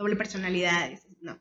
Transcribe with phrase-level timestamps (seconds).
[0.00, 1.38] doble personalidad, no.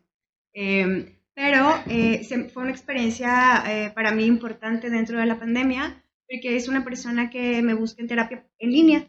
[0.54, 2.22] Em, pero eh,
[2.54, 7.30] fue una experiencia eh, para mí importante dentro de la pandemia, porque es una persona
[7.30, 9.08] que me busca en terapia en línea.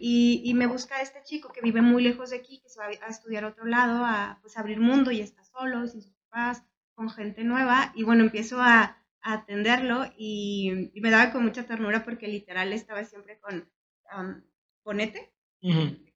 [0.00, 2.86] y, y, me busca este chico que vive muy lejos de aquí, que se va
[2.86, 6.62] a estudiar a otro lado, a pues, abrir mundo y está solo, sin sus papás,
[6.94, 7.90] con gente nueva.
[7.94, 13.38] Y bueno, empiezo a, atenderlo y, me daba con mucha ternura porque literal estaba siempre
[13.38, 13.68] con
[14.18, 14.42] um,
[14.82, 15.32] ponete,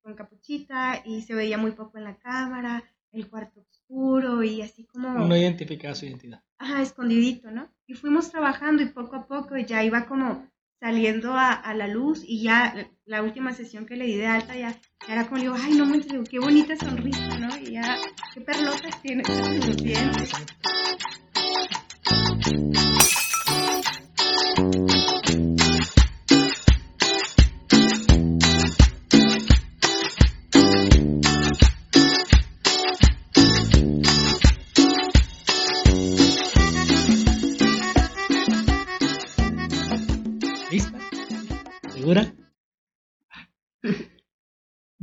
[0.07, 4.85] con capuchita y se veía muy poco en la cámara, el cuarto oscuro y así
[4.85, 5.09] como...
[5.27, 6.45] No identificaba su identidad.
[6.59, 7.69] Ajá, escondidito, ¿no?
[7.89, 12.41] Y fuimos trabajando y poco a poco ya iba como saliendo a, la luz y
[12.43, 14.79] ya la última sesión que le di de alta ya,
[15.09, 17.49] era como digo, ay no me digo, qué bonita sonrisa, ¿no?
[17.59, 17.97] Y ya,
[18.33, 19.25] qué perlotas tiene
[19.67, 20.33] los dientes.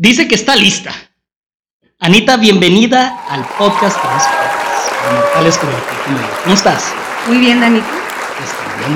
[0.04, 0.92] Dice que está lista.
[1.98, 3.98] Anita, bienvenida al podcast
[6.44, 6.94] ¿Cómo estás?
[7.26, 7.86] Muy bien, Danito.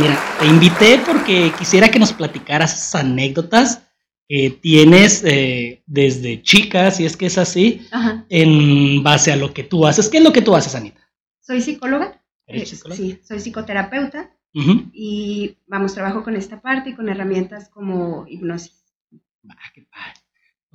[0.02, 3.83] mira, te invité porque quisiera que nos platicaras esas anécdotas
[4.28, 7.88] que tienes eh, desde chica, si es que es así,
[8.28, 10.09] en base a lo que tú haces.
[10.09, 11.00] ¿Qué es lo que tú haces, Anita?
[11.39, 12.22] Soy psicóloga.
[12.47, 14.35] Eh, sí, soy psicoterapeuta
[14.91, 18.83] y vamos, trabajo con esta parte y con herramientas como hipnosis.
[19.50, 20.17] Ah, qué padre.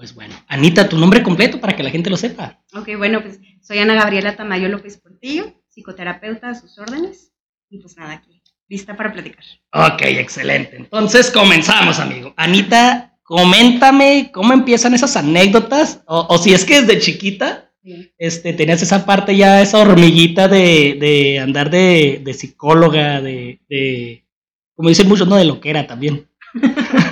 [0.02, 2.60] Pues bueno, Anita, tu nombre completo para que la gente lo sepa.
[2.74, 7.32] Ok, bueno, pues soy Ana Gabriela Tamayo López Portillo, psicoterapeuta a sus órdenes.
[7.70, 9.44] Y pues nada, aquí, lista para platicar.
[9.72, 10.76] Ok, excelente.
[10.76, 12.34] Entonces comenzamos, amigo.
[12.36, 17.70] Anita, coméntame cómo empiezan esas anécdotas, o, si es que desde chiquita
[18.18, 24.26] este, tenías esa parte ya, esa hormiguita de, andar de, psicóloga, de, de,
[24.74, 25.36] como dicen muchos, ¿no?
[25.36, 26.28] De lo que era también.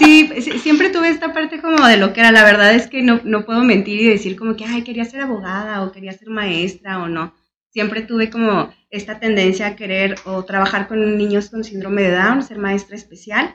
[0.00, 0.30] Sí,
[0.62, 2.32] siempre tuve esta parte como de lo que era.
[2.32, 5.20] La verdad es que no, no puedo mentir y decir como que, ay, quería ser
[5.20, 7.34] abogada o quería ser maestra o no.
[7.68, 12.42] Siempre tuve como esta tendencia a querer o trabajar con niños con síndrome de Down,
[12.42, 13.54] ser maestra especial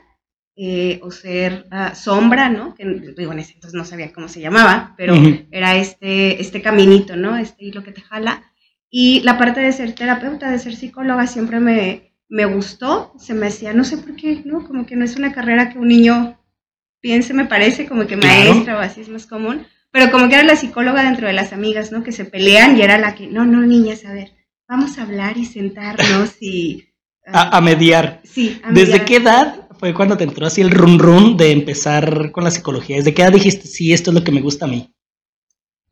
[0.54, 2.76] eh, o ser ah, sombra, ¿no?
[2.76, 2.84] Que
[3.16, 5.14] digo, en ese entonces no sabía cómo se llamaba, pero
[5.50, 7.36] era este, este caminito, ¿no?
[7.36, 8.52] Este hilo que te jala.
[8.88, 13.48] Y la parte de ser terapeuta, de ser psicóloga, siempre me, me gustó, se me
[13.48, 14.64] hacía, no sé por qué, ¿no?
[14.64, 16.35] Como que no es una carrera que un niño
[17.06, 20.42] piense, me parece, como que maestra o así es más común, pero como que era
[20.42, 22.02] la psicóloga dentro de las amigas, ¿no?
[22.02, 24.32] Que se pelean y era la que, no, no, niñas, a ver,
[24.66, 26.88] vamos a hablar y sentarnos y...
[27.26, 28.20] a, mediar.
[28.24, 28.88] Sí, a mediar.
[28.88, 32.50] ¿Desde qué edad fue cuando te entró así el run run de empezar con la
[32.50, 32.96] psicología?
[32.96, 34.92] ¿Desde qué edad dijiste, sí, esto es lo que me gusta a mí?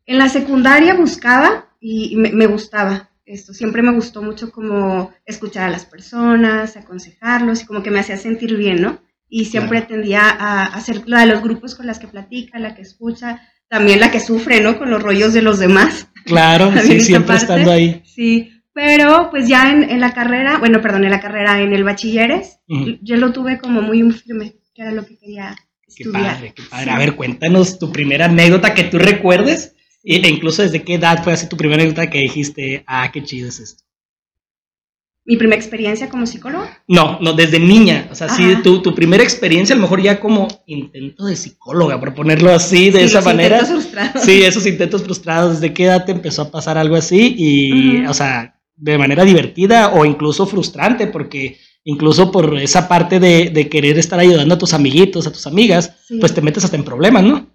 [0.05, 3.53] En la secundaria buscaba y me gustaba esto.
[3.53, 8.17] Siempre me gustó mucho como escuchar a las personas, aconsejarlos y como que me hacía
[8.17, 8.99] sentir bien, ¿no?
[9.27, 12.83] Y siempre tendía a hacer la de los grupos con las que platica, la que
[12.83, 14.77] escucha, también la que sufre, ¿no?
[14.77, 16.07] Con los rollos de los demás.
[16.25, 18.01] Claro, sí, siempre estando ahí.
[18.05, 22.59] Sí, pero pues ya en, la carrera, bueno, perdón, en la carrera, en el bachilleres,
[23.01, 25.55] yo lo tuve como muy firme, que era lo que quería
[25.87, 26.23] estudiar.
[26.23, 26.91] Qué padre, qué padre.
[26.91, 31.33] A ver, cuéntanos tu primera anécdota que tú recuerdes e incluso desde qué edad fue
[31.33, 33.84] así tu primera anécdota que dijiste, ah, qué chido es esto.
[35.27, 36.83] ¿Mi primera experiencia como psicóloga?
[36.87, 38.07] No, no, desde niña.
[38.11, 41.99] O sea, sí, tu, tu, primera experiencia, a lo mejor ya como intento de psicóloga,
[41.99, 43.57] por ponerlo así, de esa manera.
[43.57, 44.23] Intentos frustrados.
[44.23, 45.53] Sí, esos intentos frustrados.
[45.59, 47.33] ¿Desde qué edad te empezó a pasar algo así?
[47.39, 53.49] Y, o sea, de manera divertida o incluso frustrante, porque incluso por esa parte de,
[53.49, 56.83] de, querer estar ayudando a tus amiguitos, a tus amigas, pues te metes hasta en
[56.83, 57.47] problemas, ¿no?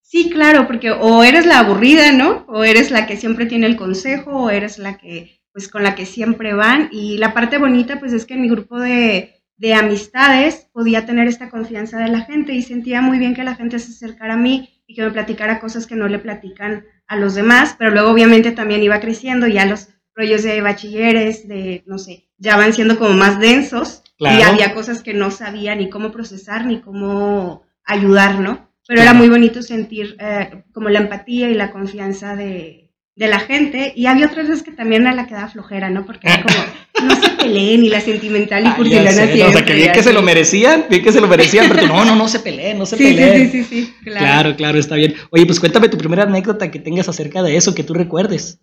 [0.00, 2.46] Sí, claro, porque o eres la aburrida, ¿no?
[2.48, 5.96] O eres la que siempre tiene el consejo, o eres la que, pues con la
[5.96, 6.88] que siempre van.
[6.92, 11.26] Y la parte bonita, pues es que en mi grupo de, de amistades podía tener
[11.26, 14.36] esta confianza de la gente y sentía muy bien que la gente se acercara a
[14.36, 18.10] mí y que me platicara cosas que no le platican a los demás, pero luego
[18.10, 22.96] obviamente también iba creciendo, ya los rollos de bachilleres, de, no sé, ya van siendo
[22.96, 28.38] como más densos y había cosas que no sabía ni cómo procesar ni cómo ayudar,
[28.38, 28.68] ¿no?
[28.86, 32.87] pero era muy bonito sentir eh, como la empatía y la confianza de,
[33.18, 33.92] de, la gente.
[33.96, 36.06] Y había otras veces que también a la que daba flojera, ¿no?
[36.06, 36.56] Porque era como,
[37.08, 39.44] no se peleen y la sentimental y cursilana siempre.
[39.44, 41.86] o sea, que bien que se lo merecían, bien que se lo merecían, pero tú,
[41.88, 43.50] no, no, no se peleen, no se peleen.
[43.50, 44.18] Sí, sí, sí, sí, claro.
[44.18, 45.14] Claro, claro, está bien.
[45.30, 48.60] Oye, pues cuéntame tu primera anécdota que tengas acerca de eso, que tú recuerdes.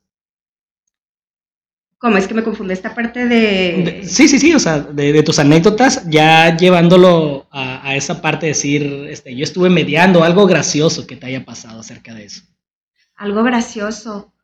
[1.98, 4.04] ¿Cómo es que me confunde esta parte de...
[4.04, 8.52] sí, sí, sí, o sea, de, tus anécdotas, ya llevándolo a, a, esa parte de
[8.52, 12.44] decir, este, yo estuve mediando algo gracioso que te haya pasado acerca de eso.
[13.16, 14.35] Algo gracioso.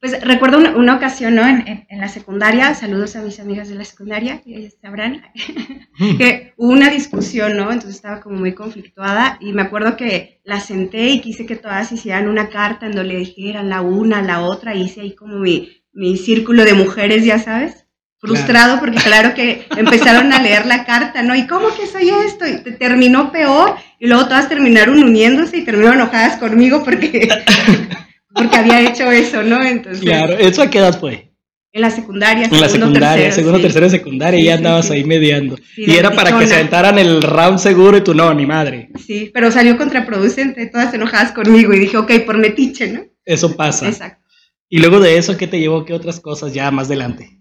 [0.00, 1.46] Pues recuerdo una, ocasión, ¿no?
[1.46, 5.22] En, la secundaria, saludos a mis amigas de la secundaria, que ellas sabrán,
[6.18, 7.64] que hubo una discusión, ¿no?
[7.70, 11.92] Entonces estaba como muy conflictuada y me acuerdo que la senté y quise que todas
[11.92, 15.38] hicieran una carta en donde le dijeran la una, la otra, y hice ahí como
[15.38, 17.86] mi, mi círculo de mujeres, ya sabes
[18.20, 21.34] frustrado porque claro que empezaron a leer la carta, ¿no?
[21.34, 22.46] ¿Y cómo que soy esto?
[22.46, 27.28] Y te terminó peor y luego todas terminaron uniéndose y terminaron enojadas conmigo porque,
[28.34, 29.62] porque había hecho eso, ¿no?
[29.62, 31.30] Entonces, claro, ¿eso a qué edad fue?
[31.72, 35.56] En la secundaria, En la secundaria, tercero, segundo, tercero, secundaria, y ya andabas ahí mediando.
[35.76, 38.90] y era para que se aventaran el round seguro y tú no, ni madre.
[39.06, 43.02] Sí, pero salió contraproducente, todas enojadas conmigo y dije, ok, por metiche, ¿no?
[43.24, 43.86] Eso pasa.
[43.86, 44.20] Exacto.
[44.68, 45.84] Y luego de eso, ¿qué te llevó?
[45.84, 47.40] ¿Qué otras cosas ya más adelante?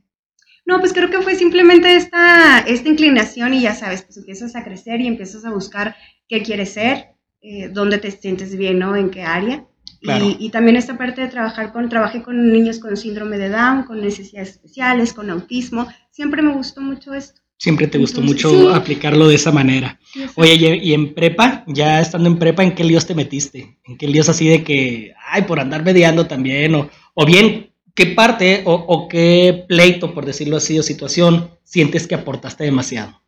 [0.65, 4.63] No, pues creo que fue simplemente esta, esta inclinación y ya sabes, pues empiezas a
[4.63, 5.95] crecer y empiezas a buscar
[6.27, 8.95] qué quieres ser, eh, dónde te sientes bien, ¿no?
[8.95, 9.65] En qué área.
[10.01, 14.01] Y, también esta parte de trabajar con, trabajé con niños con síndrome de Down, con
[14.01, 15.87] necesidades especiales, con autismo.
[16.09, 17.41] Siempre me gustó mucho esto.
[17.57, 19.99] Siempre te gustó mucho aplicarlo de esa manera.
[20.35, 23.79] Oye, y, en prepa, ya estando en prepa, ¿en qué líos te metiste?
[23.83, 26.75] ¿En qué líos así de que, ay, por andar mediando también?
[26.75, 27.69] O, o bien,
[27.99, 33.21] ¿Qué parte o, qué pleito, por decirlo así, o situación sientes que aportaste demasiado?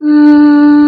[0.00, 0.87] Mm,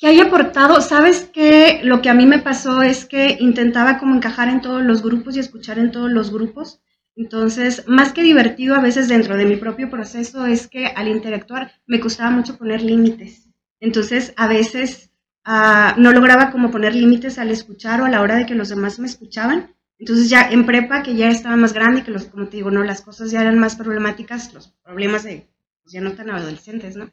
[0.00, 4.16] que haya aportado, sabes que lo que a mí me pasó es que intentaba como
[4.16, 6.80] encajar en todos los grupos y escuchar en todos los grupos.
[7.16, 11.72] Entonces, más que divertido a veces dentro de mi propio proceso es que al interactuar
[11.86, 13.50] me costaba mucho poner límites.
[13.78, 15.10] Entonces, a veces
[15.44, 18.70] ah, no lograba como poner límites al escuchar o a la hora de que los
[18.70, 19.74] demás me escuchaban.
[19.98, 22.82] Entonces ya en prepa, que ya estaba más grande, que los, como te digo, no,
[22.84, 25.46] las cosas ya eran más problemáticas, los problemas de,
[25.90, 27.10] pues ya no tan adolescentes, ¿no?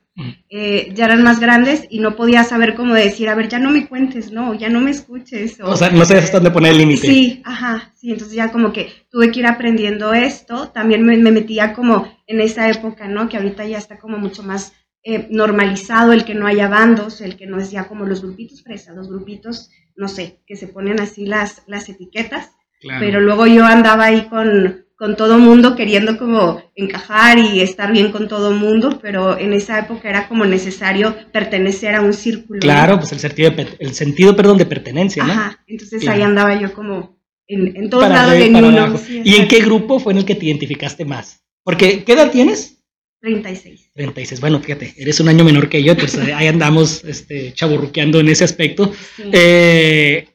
[0.50, 3.72] Eh, ya eran más grandes y no podía saber cómo decir, a ver, ya no
[3.72, 5.60] me cuentes, no, ya no me escuches.
[5.62, 7.08] O, sea, no sabes hasta dónde poner el límite.
[7.08, 11.74] Sí, ajá, sí, entonces ya como que tuve que ir aprendiendo esto, también me, metía
[11.74, 13.28] como en esa época, ¿no?
[13.30, 17.36] Que ahorita ya está como mucho más eh, normalizado el que no haya bandos, el
[17.36, 21.00] que no es ya como los grupitos fresa, los grupitos, no sé, que se ponen
[21.00, 22.52] así las, las etiquetas.
[23.00, 28.12] Pero luego yo andaba ahí con, con todo mundo queriendo como encajar y estar bien
[28.12, 32.60] con todo mundo, pero en esa época era como necesario pertenecer a un círculo.
[32.60, 35.32] Claro, pues el sentido, el sentido, perdón, de pertenencia, ¿no?
[35.32, 37.16] Ajá, entonces ahí andaba yo como
[37.48, 39.00] en, en todos lados de uno.
[39.24, 41.44] ¿Y en qué grupo fue en el que te identificaste más?
[41.64, 42.82] Porque, ¿qué edad tienes?
[43.22, 43.92] 36.
[43.94, 44.42] 36.
[44.42, 48.46] Bueno, fíjate, eres un año menor que yo, pues ahí andamos este, chaburruqueando en ese
[48.46, 48.92] aspecto.
[49.32, 50.28] Eh,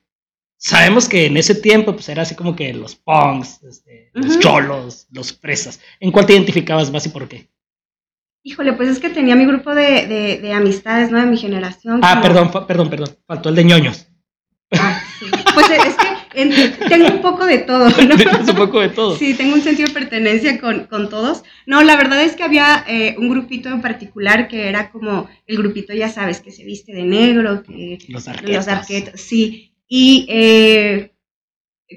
[0.62, 5.08] sabemos que en ese tiempo pues era así como que los punks, este, los cholos,
[5.10, 5.80] los fresas.
[5.98, 7.50] ¿En cuál te identificabas más y por qué?
[8.44, 11.20] Híjole, pues es que tenía mi grupo de, de, amistades, ¿no?
[11.20, 12.00] De mi generación.
[12.02, 13.16] Ah, perdón, perdón, perdón.
[13.26, 14.08] Faltó el de ñoños.
[14.72, 15.26] Ah, sí.
[15.54, 18.14] Pues es que tengo un poco de todo, ¿no?
[18.50, 19.16] un poco de todo.
[19.16, 21.44] Sí, tengo un sentido de pertenencia con, con todos.
[21.66, 25.58] No, la verdad es que había eh, un grupito en particular que era como el
[25.58, 27.98] grupito, ya sabes, que se viste de negro, que...
[28.08, 28.54] Los arquetos.
[28.54, 29.71] Los arquetos, sí.
[29.94, 31.12] Y eh,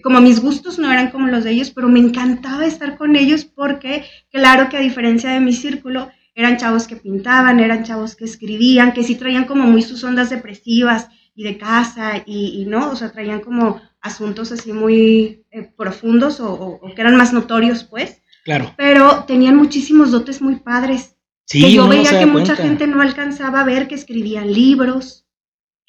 [0.03, 3.45] como mis gustos no eran como los de ellos, pero me encantaba estar con ellos
[3.45, 8.25] porque, claro que a diferencia de mi círculo, eran chavos que pintaban, eran chavos que
[8.25, 12.97] escribían, que sí traían como muy sus ondas depresivas y de casa y, no, o
[12.97, 18.21] sea, traían como asuntos así muy eh, profundos o, que eran más notorios, pues.
[18.43, 18.73] Claro.
[18.75, 21.15] Pero tenían muchísimos dotes muy padres.
[21.45, 25.24] Sí, que yo veía que mucha gente no alcanzaba a ver que escribían libros,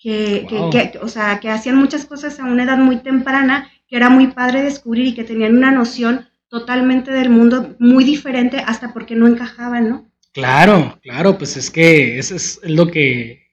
[0.07, 4.09] que, que, o sea, que hacían muchas cosas a una edad muy temprana, que era
[4.09, 9.17] muy padre descubrir y que tenían una noción totalmente del mundo muy diferente hasta porque
[9.17, 10.13] no encajaban, ¿no?
[10.33, 13.49] Claro, claro, pues es que eso es lo que,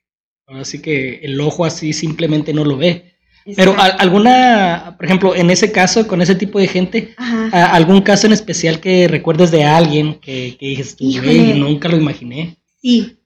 [0.46, 3.16] así que el ojo así simplemente no lo ve.
[3.56, 7.16] Pero alguna, por ejemplo, en ese caso, con ese tipo de gente,
[7.52, 12.58] algún caso en especial que recuerdes de alguien que, que dices nunca lo imaginé.
[12.80, 13.18] Sí.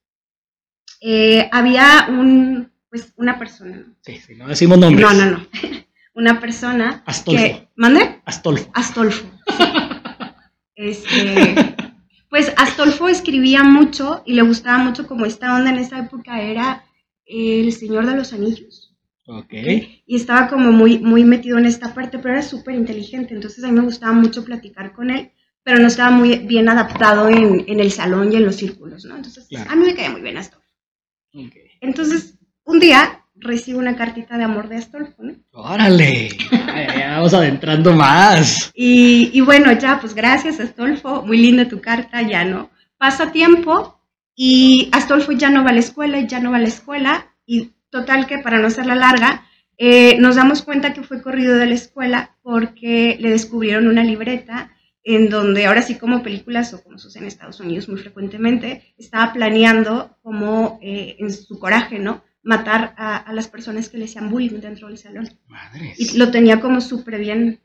[1.02, 3.86] Eh, había un, pues una persona.
[4.02, 5.06] Sí, sí, no decimos nombres.
[5.06, 5.48] No, no, no.
[6.14, 7.04] Una persona.
[7.06, 7.40] Astolfo.
[7.40, 8.22] Que, ¿Mande?
[8.26, 8.72] Astolfo.
[8.74, 9.28] Astolfo.
[10.76, 11.56] este,
[12.30, 16.86] pues Astolfo escribía mucho y le gustaba mucho como esta onda en esa época era
[17.26, 18.96] El Señor de los Anillos.
[19.28, 19.54] Ok.
[20.08, 23.36] Y estaba como muy, muy metido en esta parte, pero era súper inteligente.
[23.36, 27.30] Entonces a mí me gustaba mucho platicar con él, pero no estaba muy bien adaptado
[27.30, 29.18] en, en el salón y en los círculos, ¿no?
[29.18, 30.66] Entonces a mí me caía muy bien Astolfo.
[31.32, 31.72] Okay.
[31.82, 32.37] Entonces
[32.68, 35.34] un día recibo una cartita de amor de Astolfo, ¿no?
[35.52, 36.30] ¡Órale!
[37.00, 38.72] ya vamos adentrando más.
[38.76, 41.24] Y, bueno, ya, pues gracias, Astolfo.
[41.24, 42.70] Muy linda tu carta, ya no.
[42.98, 44.00] Pasa tiempo
[44.36, 47.28] y Astolfo ya no va a la escuela, ya no va a la escuela.
[47.46, 49.44] Y total que para no hacerla larga,
[49.80, 54.72] Eh, nos damos cuenta que fue corrido de la escuela porque le descubrieron una libreta
[55.04, 59.32] en donde ahora sí como películas o como sucede en Estados Unidos muy frecuentemente, estaba
[59.34, 62.24] planeando como eh, en su coraje, ¿no?
[62.48, 65.30] Matar a, las personas que le hacían bullying dentro del salón.
[65.98, 67.60] Y lo tenía como súper bien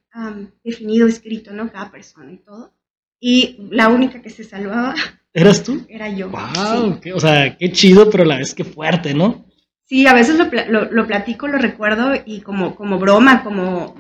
[0.64, 1.70] definido, escrito, ¿no?
[1.70, 2.74] Cada persona y todo.
[3.20, 4.94] Y la única que se salvaba.
[5.32, 5.86] ¿Eras tú?
[5.88, 6.28] Era yo.
[6.30, 7.00] ¡Wow!
[7.14, 9.44] o sea, qué chido, pero a la vez que fuerte, ¿no?
[9.84, 13.94] Sí, a veces lo, lo, lo, platico, lo recuerdo y como, como broma, como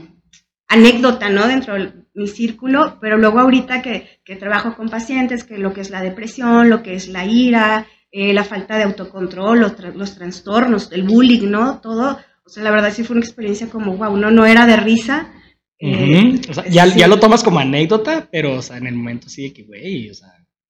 [0.66, 1.46] anécdota, ¿no?
[1.46, 5.82] Dentro de mi círculo, pero luego ahorita que, que trabajo con pacientes, que lo que
[5.82, 10.14] es la depresión, lo que es la ira, eh, la falta de autocontrol, los, los,
[10.14, 11.80] trastornos, el bullying, ¿no?
[11.80, 14.76] Todo, o sea, la verdad sí fue una experiencia como, wow, no, no era de
[14.76, 15.32] risa.
[15.78, 19.30] Eh, o sea, ya, ya, lo tomas como anécdota, pero, o sea, en el momento
[19.30, 20.28] sí de que, güey, o sea,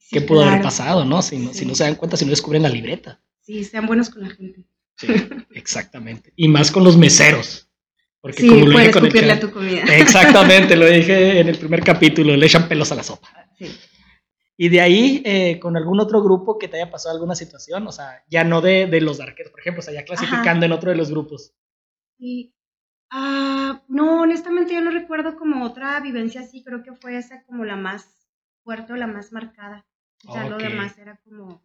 [0.08, 1.20] ¿qué pudo haber pasado, no?
[1.20, 1.52] Si, no?
[1.52, 3.20] si no se dan cuenta, si no descubren la libreta.
[3.40, 4.64] Sí, sean buenos con la gente.
[4.96, 5.08] Sí,
[5.54, 6.32] exactamente.
[6.36, 7.68] Y más con los meseros.
[8.20, 9.82] Porque sí, como lo dije con el a tu comida.
[9.82, 13.28] Exactamente, lo dije en el primer capítulo, le echan pelos a la sopa.
[13.58, 13.66] Sí.
[14.56, 17.92] Y de ahí, eh, con algún otro grupo que te haya pasado alguna situación, o
[17.92, 20.90] sea, ya no de, de los arqueros, por ejemplo, o sea, ya clasificando en otro
[20.90, 21.54] de los grupos.
[22.18, 22.54] Sí.
[23.10, 27.64] Ah, no, honestamente yo no recuerdo como otra vivencia así, creo que fue esa como
[27.64, 28.28] la más
[28.62, 29.86] fuerte o la más marcada.
[30.32, 31.62] Ya lo demás era como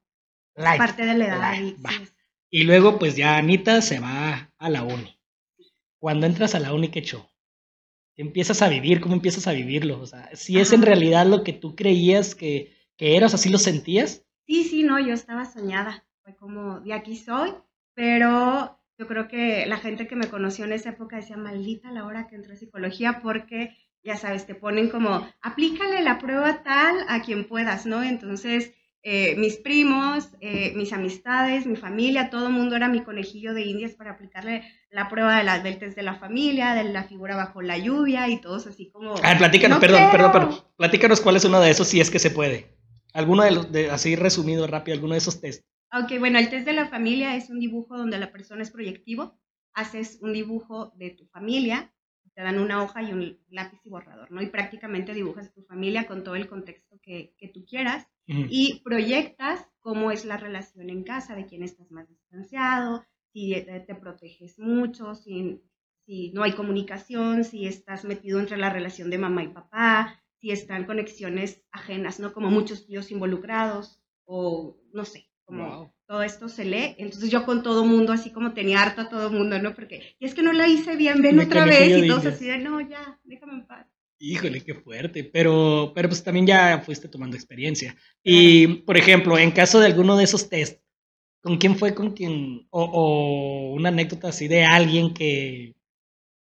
[0.56, 1.54] parte de la edad.
[2.50, 5.18] y luego, pues ya Anita se va a la uni
[6.00, 7.26] cuando entras a la única show,
[8.16, 11.54] empiezas a vivir, cómo empiezas a vivirlo, o sea, si es en realidad lo que
[11.54, 14.24] tú creías que, que eras, así lo sentías.
[14.46, 17.54] Sí, sí, no, yo estaba soñada, fue como, de aquí soy,
[17.94, 22.06] pero yo creo que la gente que me conoció en esa época decía, maldita la
[22.06, 27.06] hora que entré a psicología, porque, ya sabes, te ponen como, aplícale la prueba tal
[27.08, 28.02] a quien puedas, ¿no?
[28.04, 28.72] Entonces,
[29.04, 33.62] eh, mis primos, eh, mis amistades, mi familia, todo el mundo era mi conejillo de
[33.62, 37.62] indias para aplicarle la prueba de las del de la familia, de la figura bajo
[37.62, 39.16] la lluvia y todos así como...
[39.18, 42.20] A ver, platícanos, perdón, perdón, perdón, platícanos cuál es uno de esos si es que
[42.20, 42.77] se puede.
[43.18, 45.66] Alguno de los, de, así resumido rápido, alguno de esos test.
[45.92, 49.40] Ok, bueno, el test de la familia es un dibujo donde la persona es proyectivo,
[49.74, 51.92] haces un dibujo de tu familia,
[52.36, 54.44] te dan una hoja y un lápiz y borrador, ¿no?
[54.44, 59.66] Y prácticamente dibujas tu familia con todo el contexto que, que tú quieras y proyectas
[59.80, 65.16] cómo es la relación en casa, de quién estás más distanciado, si te proteges mucho,
[65.16, 65.64] si,
[66.06, 70.52] si no hay comunicación, si estás metido entre la relación de mamá y papá, si
[70.52, 72.34] están conexiones ajenas, ¿no?
[72.34, 76.96] Como muchos tíos involucrados o no sé, como todo esto se lee.
[76.98, 79.74] Entonces yo con todo mundo, así como tenía harto a todo mundo, ¿no?
[79.76, 82.58] Porque, y es que no la hice bien, ven otra vez y todos así de,
[82.60, 83.88] no, ya, déjame en paz.
[84.20, 87.96] Híjole, qué fuerte, pero, pero pues también ya fuiste tomando experiencia.
[88.24, 90.82] Y, por ejemplo, en caso de alguno de esos test,
[91.42, 95.76] ¿con quién fue con quien, o, una anécdota así de alguien que,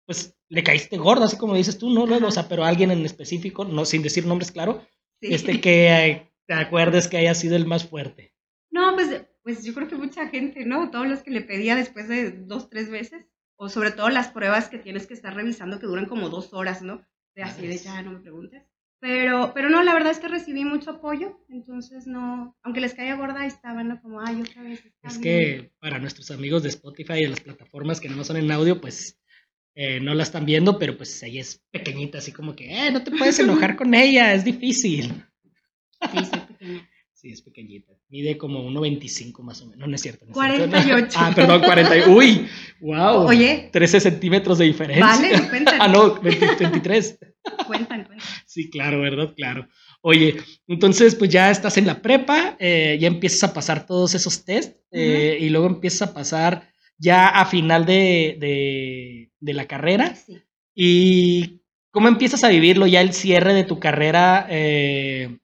[0.06, 2.04] pues, le caíste gordo, así como dices tú, ¿no?
[2.04, 4.82] o sea, pero alguien en específico, no sin decir nombres, claro,
[5.20, 8.34] este que te acuerdes que haya sido el más fuerte.
[8.70, 10.90] No, pues, pues yo creo que mucha gente, ¿no?
[10.90, 13.26] Todos los que le pedía después de dos, tres veces,
[13.56, 16.82] o sobre todo las pruebas que tienes que estar revisando que duran como dos horas,
[16.82, 17.04] ¿no?
[17.36, 18.64] así de ya no me preguntes.
[19.00, 23.14] Pero, pero no, la verdad es que recibí mucho apoyo, entonces no, aunque les caía
[23.14, 24.82] gorda, estaban como, ay, otra vez.
[25.04, 28.50] Es que para nuestros amigos de Spotify y de las plataformas que no son en
[28.50, 29.20] audio, pues
[29.80, 33.04] eh, no la están viendo, pero pues ella es pequeñita, así como que, eh, no
[33.04, 35.24] te puedes enojar con ella, es difícil.
[36.10, 36.88] Sí, sí, pequeña.
[37.14, 37.92] Sí, es pequeñita.
[38.08, 39.78] Mide como 1,25 más o menos.
[39.78, 40.26] No, no es cierto.
[40.26, 41.16] No 48.
[41.16, 42.10] Ah, perdón, 40.
[42.10, 42.48] Uy,
[42.80, 43.28] wow.
[43.28, 43.70] Oye.
[43.72, 45.06] 13 centímetros de diferencia.
[45.06, 45.76] Vale, cuentan.
[45.80, 47.18] ah, no, 23.
[47.68, 48.28] cuentan, cuentan.
[48.46, 49.32] Sí, claro, ¿verdad?
[49.36, 49.68] Claro.
[50.00, 54.44] Oye, entonces pues ya estás en la prepa, eh, ya empiezas a pasar todos esos
[54.44, 60.14] test eh, y luego empiezas a pasar ya a final de, de, de la carrera.
[60.14, 60.42] Sí.
[60.74, 64.46] ¿Y cómo empiezas a vivirlo ya el cierre de tu carrera?
[64.50, 65.38] Eh,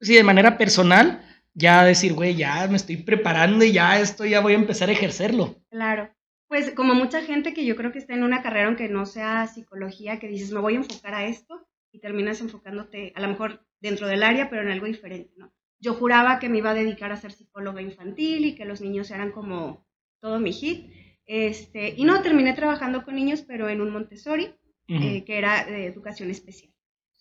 [0.00, 1.22] sí, de manera personal,
[1.54, 4.92] ya decir, güey, ya me estoy preparando y ya esto ya voy a empezar a
[4.92, 5.56] ejercerlo.
[5.70, 6.10] Claro.
[6.46, 9.46] Pues como mucha gente que yo creo que está en una carrera, aunque no sea
[9.48, 13.66] psicología, que dices, me voy a enfocar a esto y terminas enfocándote a lo mejor
[13.80, 15.52] dentro del área, pero en algo diferente, ¿no?
[15.78, 19.10] Yo juraba que me iba a dedicar a ser psicóloga infantil y que los niños
[19.10, 19.86] eran como
[20.20, 20.92] todo mi hit.
[21.26, 24.54] Este, y no, terminé trabajando con niños, pero en un Montessori,
[24.88, 26.72] eh, que era de educación especial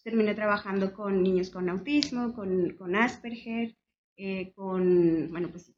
[0.07, 3.75] terminé trabajando con niños con autismo, con, con Asperger,
[4.15, 5.69] eh, con, bueno, pues,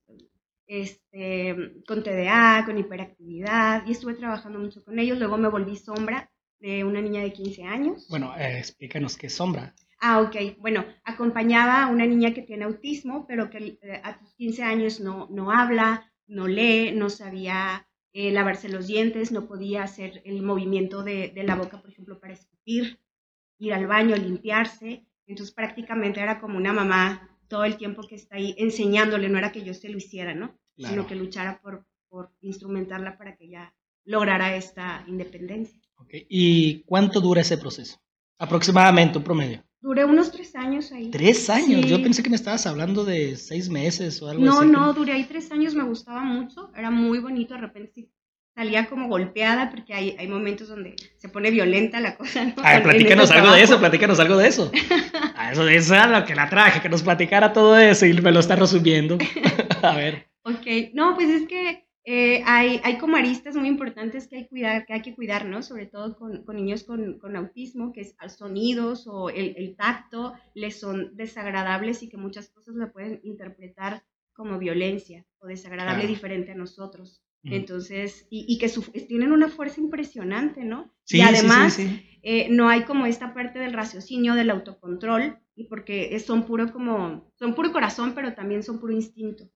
[0.67, 1.55] este,
[1.87, 5.17] con TDA, con hiperactividad, y estuve trabajando mucho con ellos.
[5.17, 8.07] Luego me volví sombra de una niña de 15 años.
[8.07, 9.73] Bueno, eh, explícanos qué es sombra.
[9.99, 10.59] Ah, ok.
[10.59, 14.99] Bueno, acompañaba a una niña que tiene autismo, pero que eh, a sus 15 años
[14.99, 20.41] no, no habla, no lee, no sabía eh, lavarse los dientes, no podía hacer el
[20.41, 22.99] movimiento de, de la boca, por ejemplo, para escupir,
[23.57, 25.05] ir al baño, limpiarse.
[25.27, 29.51] Entonces prácticamente era como una mamá todo el tiempo que está ahí enseñándole, no era
[29.51, 30.57] que yo se lo hiciera, ¿no?
[30.77, 33.73] Sino que luchara por, por instrumentarla para que ella
[34.05, 35.81] lograra esta independencia.
[35.97, 36.25] Okay.
[36.29, 37.99] ¿Y cuánto dura ese proceso?
[38.37, 39.63] Aproximadamente, un promedio.
[39.81, 41.09] Duré unos tres años ahí.
[41.09, 41.85] ¿Tres años?
[41.85, 44.67] Yo pensé que me estabas hablando de seis meses o algo no, así.
[44.67, 48.09] No, no, duré ahí tres años, me gustaba mucho, era muy bonito, de repente
[48.53, 52.43] salía como golpeada porque hay, hay momentos donde se pone violenta la cosa.
[52.43, 52.55] ¿no?
[52.61, 54.69] A ver, platícanos algo de eso, platícanos algo de eso.
[55.35, 58.33] A eso, eso es lo que la traje, que nos platicara todo eso y me
[58.33, 59.17] lo está resumiendo.
[59.81, 60.27] a ver.
[60.43, 64.85] Ok, no, pues es que eh, hay, hay como aristas muy importantes que hay, cuidar,
[64.85, 65.61] que hay que cuidar, ¿no?
[65.61, 70.33] Sobre todo con, con niños con, con, autismo, que es sonidos o el, el, tacto
[70.55, 74.03] les son desagradables y que muchas cosas la pueden interpretar
[74.33, 76.13] como violencia o desagradable claro.
[76.13, 77.21] diferente a nosotros.
[77.43, 80.93] Entonces, y, y que su, tienen una fuerza impresionante, ¿no?
[81.03, 85.37] Sí, y además, sí, sí, eh, no hay como esta parte del raciocinio, del autocontrol,
[85.55, 89.49] y porque son puro como, son puro corazón, pero también son puro instinto.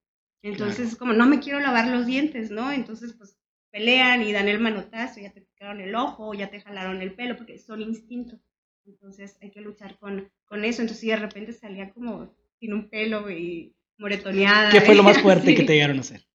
[0.44, 1.00] Entonces, claro.
[1.00, 2.72] como no me quiero lavar los dientes, ¿no?
[2.72, 3.40] Entonces, pues
[3.72, 7.36] pelean y dan el manotazo, ya te picaron el ojo, ya te jalaron el pelo,
[7.36, 8.40] porque son instintos.
[8.86, 10.82] Entonces, hay que luchar con, con eso.
[10.82, 14.70] Entonces, si de repente salía como sin un pelo y moretoneada.
[14.70, 15.56] ¿Qué fue lo más fuerte sí.
[15.56, 16.26] que te llegaron a hacer?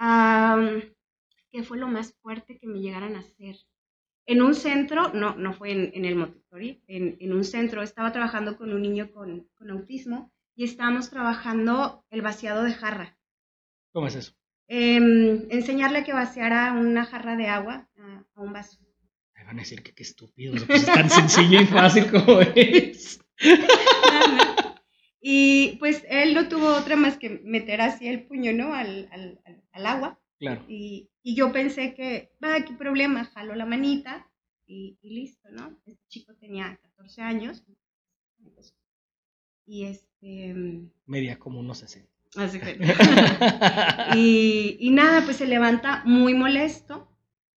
[0.00, 0.80] Um,
[1.50, 3.56] ¿Qué fue lo más fuerte que me llegaran a hacer?
[4.26, 8.12] En un centro, no, no fue en, en el Montessori, en, en, un centro estaba
[8.12, 13.18] trabajando con un niño con, con, autismo y estábamos trabajando el vaciado de jarra.
[13.92, 14.32] ¿Cómo es eso?
[14.68, 14.96] Eh,
[15.50, 18.78] enseñarle que vaciara una jarra de agua a, a un vaso.
[19.36, 23.20] Me van a decir que qué estúpido, pues es tan sencillo y fácil como es.
[25.24, 28.74] Y pues él no tuvo otra más que meter así el puño, ¿no?
[28.74, 30.20] Al, al, al agua.
[30.40, 30.64] Claro.
[30.66, 34.28] Y, y, yo pensé que, va, qué problema, jalo la manita
[34.66, 35.78] y, y, listo, ¿no?
[35.86, 37.64] Este chico tenía 14 años.
[39.64, 40.56] Y este...
[41.06, 42.11] Media como unos 60.
[42.36, 42.78] Así que...
[44.16, 47.08] y, y, nada, pues se levanta muy molesto.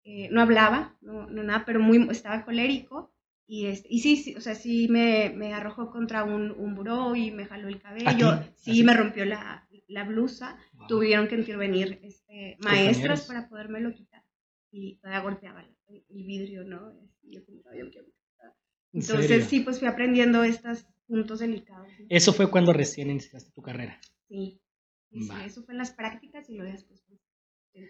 [0.03, 3.13] Eh, no hablaba, no, no, nada, pero muy, estaba colérico.
[3.45, 7.15] Y, este, y sí, sí, o sea, sí me, me arrojó contra un, un buró
[7.15, 8.41] y me jaló el cabello.
[8.55, 8.83] Sí, ¿Así?
[8.83, 10.57] me rompió la, la blusa.
[10.73, 10.87] Wow.
[10.87, 14.23] Tuvieron que intervenir este, maestras para podérmelo quitar.
[14.71, 16.93] Y todavía golpeaba el, el vidrio, ¿no?
[17.21, 17.41] Y yo
[17.75, 18.01] yo
[18.91, 19.45] Entonces, serio?
[19.45, 21.87] sí, pues fui aprendiendo estos puntos delicados.
[22.09, 23.99] Eso fue cuando recién iniciaste tu carrera.
[24.27, 24.62] Sí.
[25.21, 27.03] Sí eso fue en las prácticas y lo después.
[27.73, 27.89] Pues,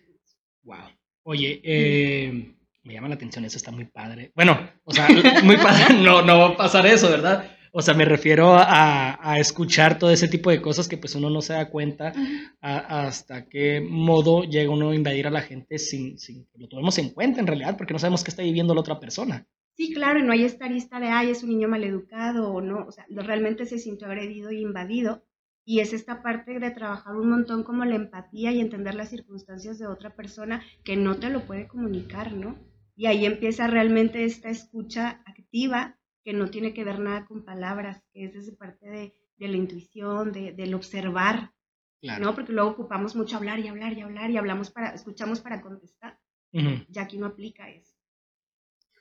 [0.64, 0.90] wow.
[1.24, 4.32] Oye, eh me llama la atención, eso está muy padre.
[4.36, 5.08] Bueno, o sea,
[5.44, 7.50] muy padre, no, no va a pasar eso, ¿verdad?
[7.72, 11.32] O sea, me refiero a, a, escuchar todo ese tipo de cosas que pues uno
[11.32, 12.14] no se da cuenta
[12.62, 16.68] a, hasta qué modo llega uno a invadir a la gente sin, sin que lo
[16.68, 19.48] tomemos en cuenta en realidad, porque no sabemos qué está viviendo la otra persona.
[19.76, 22.86] Sí, claro, y no hay esta lista de, ay, es un niño maleducado o no,
[22.86, 25.24] o sea, realmente se sintió agredido y invadido.
[25.66, 29.80] Y es esta parte de trabajar un montón como la empatía y entender las circunstancias
[29.80, 32.58] de otra persona que no te lo puede comunicar, ¿no?
[32.96, 38.04] Y ahí empieza realmente esta escucha activa que no tiene que ver nada con palabras,
[38.14, 41.54] que es esa parte de, de la intuición, de, del observar,
[42.02, 42.24] claro.
[42.24, 42.36] ¿no?
[42.36, 46.20] Porque luego ocupamos mucho hablar y hablar y hablar y hablamos para, escuchamos para contestar.
[46.52, 46.86] Uh -huh.
[46.90, 47.96] Ya aquí no aplica eso.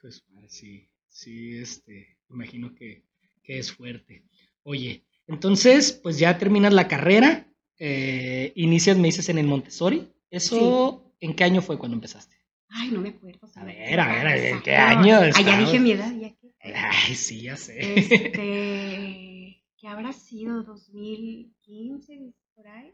[0.01, 3.05] Pues sí, sí, este, imagino que,
[3.41, 4.25] que es fuerte.
[4.63, 7.47] Oye, entonces, pues ya terminas la carrera,
[7.79, 10.09] eh, inicias, me dices, en el Montessori.
[10.29, 11.25] ¿Eso sí.
[11.27, 12.35] en qué año fue cuando empezaste?
[12.69, 13.47] Ay, no me acuerdo.
[13.55, 15.17] A ver, a ver, ¿en qué año?
[15.17, 16.53] Ah, ya dije mi edad, ya que.
[16.73, 17.99] Ay, sí, ya sé.
[17.99, 20.65] Este, ¿qué habrá sido?
[20.65, 22.33] ¿2015?
[22.55, 22.91] ¿Por ahí?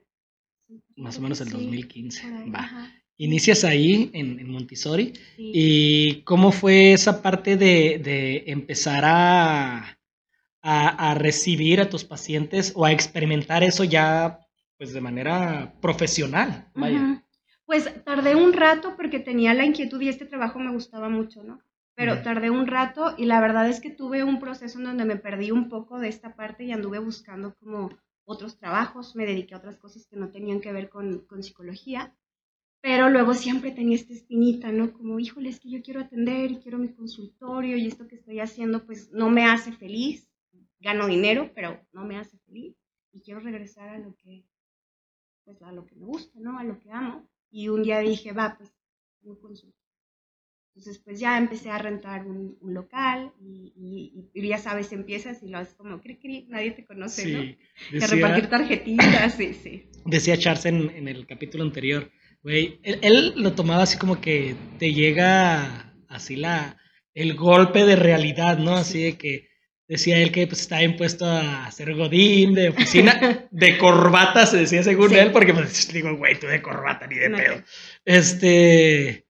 [0.98, 2.22] Más o menos el 2015.
[2.22, 2.60] Sí, ahí, Va.
[2.60, 2.94] Ajá.
[3.18, 5.14] Inicias ahí en, en Montessori.
[5.36, 5.52] Sí.
[5.54, 9.99] ¿Y cómo fue esa parte de, de empezar a,
[10.62, 14.40] a, a, recibir a tus pacientes o a experimentar eso ya
[14.78, 16.70] pues de manera profesional?
[16.74, 17.00] Vaya.
[17.00, 17.24] Uh -huh.
[17.66, 21.60] Pues tardé un rato porque tenía la inquietud y este trabajo me gustaba mucho, ¿no?
[21.94, 25.18] Pero tardé un rato y la verdad es que tuve un proceso en donde me
[25.18, 27.90] perdí un poco de esta parte y anduve buscando como
[28.24, 32.16] otros trabajos, me dediqué a otras cosas que no tenían que ver con, con psicología,
[32.82, 34.94] pero luego siempre tenía esta espinita, ¿no?
[34.94, 38.40] Como, híjole, es que yo quiero atender y quiero mi consultorio y esto que estoy
[38.40, 40.29] haciendo pues no me hace feliz,
[40.80, 42.76] gano dinero, pero no me hace feliz
[43.12, 44.46] y quiero regresar a lo que,
[45.44, 46.58] pues a lo que me gusta, ¿no?
[46.58, 47.28] A lo que amo.
[47.52, 48.72] Y un día dije, va, pues,
[49.22, 49.76] un consultorio.
[50.76, 55.44] Entonces, pues ya empecé a rentar un, un local y, y, y, ya sabes, empiezas
[55.44, 57.40] y lo haces como cri, cri, nadie te conoce, sí, ¿no?
[57.92, 59.90] Decía, de repartir tarjetitas, sí, sí.
[60.06, 62.10] Decía Charles en, en, el capítulo anterior,
[62.42, 66.78] Güey, él, lo tomaba así como que te llega así la,
[67.14, 68.76] el golpe de realidad, ¿no?
[68.76, 69.49] Así de que
[69.90, 74.84] decía él que pues estaba impuesto a ser godín de oficina, de corbata, se decía
[74.84, 77.64] según él, porque pues digo, güey, tú de corbata ni de pedo.
[78.06, 79.26] Este,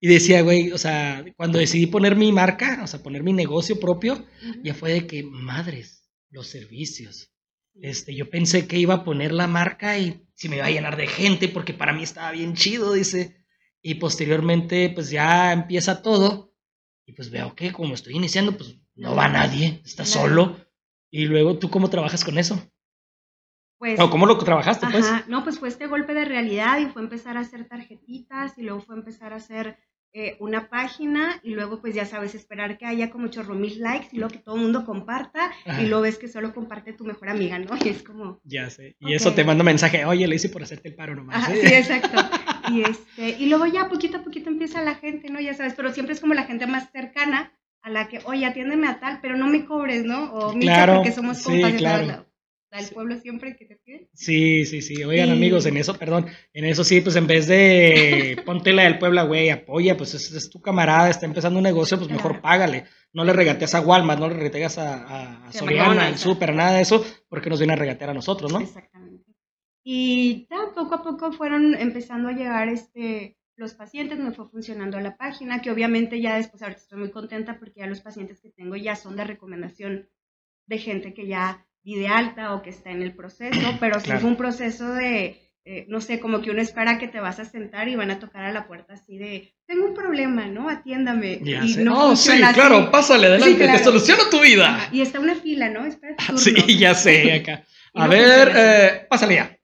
[0.00, 3.78] y decía, güey, o sea, cuando decidí poner mi marca, o sea, poner mi negocio
[3.78, 4.26] propio,
[4.62, 7.30] ya fue de que, madres, los servicios.
[7.74, 10.96] Este, yo pensé que iba a poner la marca y si me iba a llenar
[10.96, 13.36] de gente porque para mí estaba bien chido, dice.
[13.82, 16.54] Y posteriormente, pues ya empieza todo.
[17.04, 20.56] Y pues veo que como estoy iniciando, pues no va nadie, está solo.
[21.10, 22.60] Y luego, ¿tú cómo trabajas con eso?
[23.78, 25.06] Pues, ¿cómo lo trabajaste, pues?
[25.28, 28.80] No, pues fue este golpe de realidad y fue empezar a hacer tarjetitas y luego
[28.80, 29.76] fue empezar a hacer
[30.16, 34.08] eh, una página y luego pues ya sabes esperar que haya como chorro mil likes
[34.12, 37.28] y luego que todo el mundo comparta y luego ves que solo comparte tu mejor
[37.28, 37.76] amiga, ¿no?
[37.84, 38.40] Y es como...
[38.44, 38.96] Ya sé.
[39.00, 41.48] Y eso te manda mensaje, oye, le hice por hacerte el paro nomás.
[41.50, 41.60] ¿eh?
[41.60, 42.22] Sí, exacto.
[42.70, 45.40] y, este, y luego ya poquito a poquito empieza la gente, ¿no?
[45.40, 47.52] Ya sabes, pero siempre es como la gente más cercana
[47.84, 50.32] a la que, oye, atiéndeme a tal, pero no me cobres, ¿no?
[50.32, 51.70] O claro, porque somos compas.
[51.70, 52.26] Sí, claro
[52.74, 54.08] al pueblo siempre que te pide.
[54.14, 55.04] Sí, sí, sí.
[55.04, 58.98] Oigan, amigos, en eso, perdón, en eso sí, pues en vez de ponte la del
[58.98, 62.84] pueblo, güey, apoya, pues es, tu camarada, está empezando un negocio, pues mejor págale.
[63.12, 66.82] No le regateas a Walmart, no le regateas a, a, Soriana, al súper, nada de
[66.82, 68.58] eso, porque nos viene a regatear a nosotros, ¿no?
[68.58, 69.32] Exactamente.
[69.84, 74.98] Y ya poco a poco fueron empezando a llegar este, los pacientes, me fue funcionando
[75.00, 78.50] la página, que obviamente ya después ahorita estoy muy contenta porque ya los pacientes que
[78.50, 80.08] tengo ya son de recomendación
[80.66, 84.10] de gente que ya y de alta o que está en el proceso, pero si
[84.12, 87.44] fue un proceso de, eh, no sé, como que uno espera que te vas a
[87.44, 90.68] sentar y van a tocar a la puerta así de, tengo un problema, ¿no?
[90.68, 91.40] Atiéndame.
[91.42, 94.88] y no oh, sí, claro, pásale adelante, te soluciono tu vida.
[94.92, 95.84] Y está una fila, ¿no?
[95.86, 97.64] Espera ah, Sí, ya sé, acá.
[97.94, 99.58] A ver, eh, pásale ya.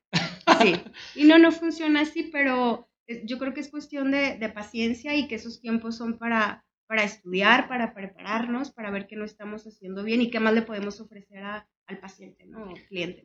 [0.61, 0.75] Sí,
[1.17, 2.90] y no, no funciona así, pero
[3.25, 7.05] yo creo que es cuestión de, de paciencia y que esos tiempos son para, para
[7.05, 11.01] estudiar, para prepararnos, para ver qué no estamos haciendo bien y qué más le podemos
[11.01, 12.75] ofrecer a, al paciente, ¿no?
[12.89, 13.25] cliente.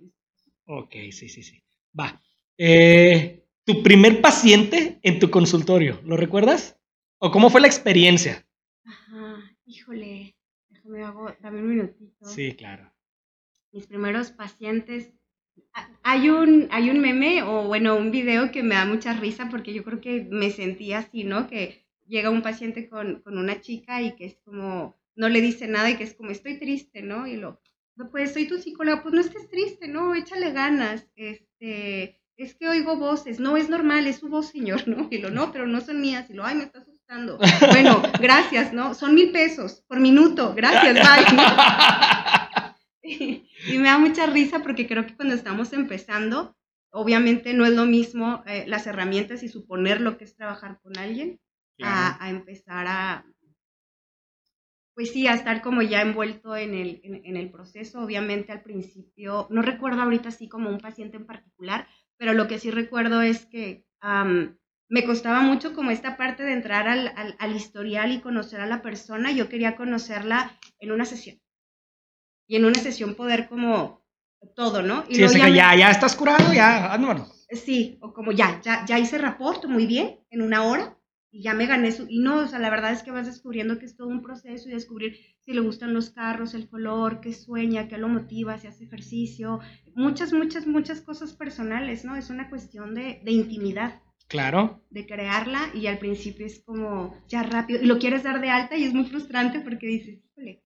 [0.66, 1.64] Ok, sí, sí, sí.
[1.98, 2.22] Va.
[2.58, 6.80] Eh, tu primer paciente en tu consultorio, ¿lo recuerdas?
[7.18, 8.48] ¿O cómo fue la experiencia?
[8.84, 10.36] Ajá, híjole,
[10.70, 12.26] déjame hago, dame un minutito.
[12.26, 12.94] Sí, claro.
[13.72, 15.14] Mis primeros pacientes.
[16.04, 19.74] Hay un, hay un meme o bueno, un video que me da mucha risa porque
[19.74, 21.48] yo creo que me sentí así, ¿no?
[21.48, 25.68] Que llega un paciente con, con una chica y que es como, no le dice
[25.68, 27.28] nada y que es como, estoy triste, ¿no?
[27.28, 27.60] Y lo,
[28.12, 32.98] pues soy tu psicóloga, pues no estés triste, no, échale ganas, este, es que oigo
[32.98, 35.08] voces, no es normal, es su voz, señor, ¿no?
[35.10, 36.96] Y lo, no, pero no son mías, y lo, ay, me está asustando.
[37.72, 38.94] Bueno, gracias, ¿no?
[38.94, 42.26] Son mil pesos por minuto, gracias, bye.
[43.68, 46.56] y, me da mucha risa porque creo que cuando estamos empezando,
[46.92, 50.98] obviamente no es lo mismo eh, las herramientas y suponer lo que es trabajar con
[50.98, 51.40] alguien
[51.82, 53.26] a empezar a,
[54.96, 58.02] pues sí, a estar como ya envuelto en el, en, el proceso.
[58.02, 61.86] Obviamente al principio, no recuerdo ahorita así como un paciente en particular,
[62.18, 63.86] pero lo que sí recuerdo es que
[64.88, 68.82] me costaba mucho como esta parte de entrar al, al, historial y conocer a la
[68.82, 69.32] persona.
[69.32, 71.42] Yo quería conocerla en una sesión.
[72.48, 74.06] Y en una sesión poder como
[74.56, 75.04] todo, ¿no?
[75.10, 77.46] Y sí, ya, ya, ya, estás curado, ya, vámonos.
[77.50, 80.98] Sí, o como ya, ya, ya hice reporte muy bien, en una hora,
[81.32, 82.06] y ya me gané su...
[82.08, 84.70] Y no, o sea, la verdad es que vas descubriendo que es todo un proceso
[84.70, 88.68] y descubrir si le gustan los carros, el color, qué sueña, qué lo motiva, si
[88.68, 89.60] hace ejercicio,
[89.96, 92.16] muchas, muchas, muchas cosas personales, ¿no?
[92.16, 94.02] Es una cuestión de, de intimidad.
[94.28, 94.82] Claro.
[94.90, 98.76] De crearla y al principio es como ya rápido y lo quieres dar de alta
[98.78, 100.64] y es muy frustrante porque dices, híjole,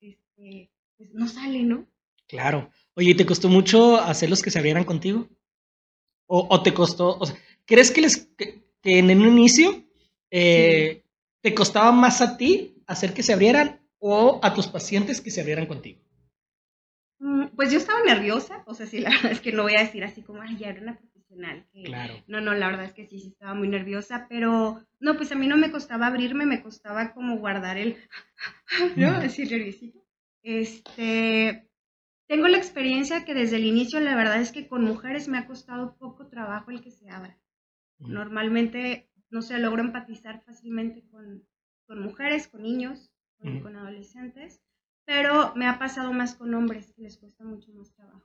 [0.00, 0.71] este,
[1.02, 1.86] pues no sale, ¿no?
[2.28, 2.70] Claro.
[2.94, 5.28] Oye, ¿y te costó mucho hacerlos que se abrieran contigo?
[6.26, 7.36] ¿O, o te costó, o sea,
[7.66, 9.84] ¿crees que les, que en un inicio
[10.30, 11.02] eh,
[11.42, 15.40] ¿te costaba más a ti hacer que se abrieran o a tus pacientes que se
[15.40, 16.00] abrieran contigo?
[17.18, 19.80] Mm, pues yo estaba nerviosa, o sea, sí, la verdad es que no voy a
[19.82, 21.66] decir así como, ay, ya era una profesional.
[21.84, 22.14] claro.
[22.28, 25.34] No, no, la verdad es que sí, sí estaba muy nerviosa, pero no, pues a
[25.34, 27.96] mí no me costaba abrirme, me costaba como guardar el,
[28.96, 29.08] ¿no?
[29.08, 30.01] Así nerviosito.
[30.42, 31.68] Este,
[32.26, 35.46] tengo la experiencia que desde el inicio, la verdad es que con mujeres me ha
[35.46, 37.38] costado poco trabajo el que se abra.
[37.98, 41.42] Normalmente no sé, logro empatizar fácilmente con,
[41.88, 44.60] mujeres, con niños, con, adolescentes,
[45.04, 48.22] pero me ha pasado más con hombres que les cuesta mucho más trabajo.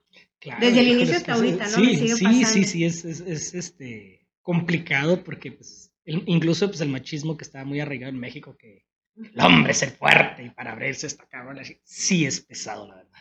[0.60, 1.78] Desde el inicio hasta ahorita, ¿no?
[1.78, 7.46] Sí, sí, sí, sí, es, es, este, complicado porque pues, incluso pues, el machismo que
[7.46, 8.86] está muy arraigado en México, que
[9.18, 13.20] el hombre es el fuerte y para abrirse esta cabrón, sí es pesado, la verdad.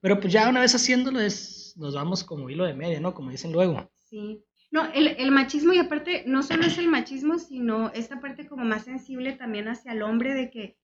[0.00, 3.14] Pero pues ya una vez haciéndolo es, nos vamos como hilo de media, ¿no?
[3.14, 3.90] Como dicen luego.
[4.04, 4.44] Sí.
[4.70, 8.64] No, el, el, machismo y aparte no solo es el machismo, sino esta parte como
[8.64, 10.78] más sensible también hacia el hombre de que,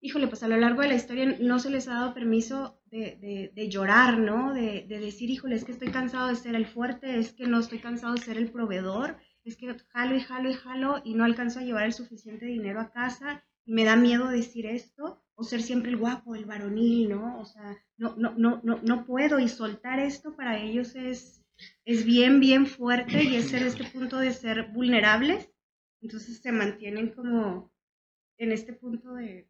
[0.00, 3.16] híjole, pues a lo largo de la historia no se les ha dado permiso de,
[3.16, 4.52] de, de llorar, ¿no?
[4.52, 7.60] De, de, decir, híjole, es que estoy cansado de ser el fuerte, es que no
[7.60, 11.24] estoy cansado de ser el proveedor, es que jalo y jalo y jalo y no
[11.24, 15.62] alcanzo a llevar el suficiente dinero a casa me da miedo decir esto o ser
[15.62, 17.40] siempre el guapo, el varonil, ¿no?
[17.40, 21.44] O sea, no, no, no, no, no puedo y soltar esto para ellos es
[21.84, 25.50] es bien, bien fuerte y es en este punto de ser vulnerables.
[26.00, 27.72] Entonces se mantienen como
[28.38, 29.48] en este punto de...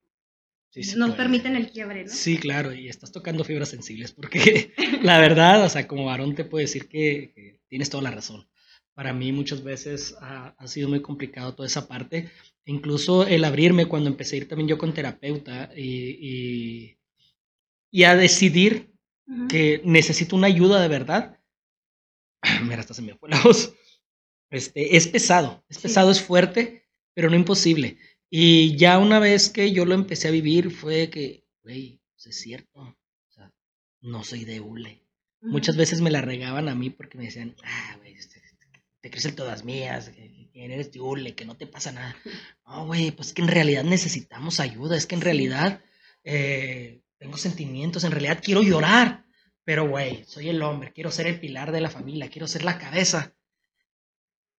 [0.96, 2.10] no permiten el quiebre, ¿no?
[2.10, 4.72] Sí, claro, y estás tocando fibras sensibles, porque
[5.02, 8.46] la verdad, o sea, como varón te puedo decir que, tienes toda la razón.
[8.94, 12.30] Para mí muchas veces ha, sido muy complicado toda esa parte.
[12.66, 16.96] Incluso el abrirme cuando empecé a ir también yo con terapeuta y,
[17.90, 18.92] y, a decidir
[19.48, 21.40] que necesito una ayuda de verdad,
[22.64, 23.74] mira, hasta se me fue la voz.
[24.50, 27.98] Este, es pesado, es pesado, es fuerte, pero no imposible.
[28.30, 32.40] Y ya una vez que yo lo empecé a vivir fue que, güey, pues es
[32.40, 33.52] cierto, o sea,
[34.00, 35.02] no soy de hule.
[35.40, 38.42] Muchas veces me la regaban a mí porque me decían, ah, güey, este,
[39.02, 42.16] te crecen todas mías, que, eres de hule, que no te pasa nada.
[42.66, 45.82] No, güey, pues es que en realidad necesitamos ayuda, es que en realidad
[46.22, 49.24] eh, tengo sentimientos, en realidad quiero llorar.
[49.64, 52.78] Pero, güey, soy el hombre, quiero ser el pilar de la familia, quiero ser la
[52.78, 53.34] cabeza.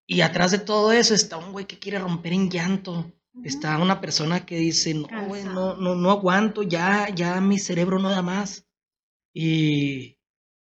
[0.07, 3.13] Y atrás de todo eso está un güey que quiere romper en llanto.
[3.43, 7.99] Está una persona que dice, no, güey, no, no, no aguanto, ya, ya mi cerebro
[7.99, 8.67] no da más.
[9.33, 10.19] Y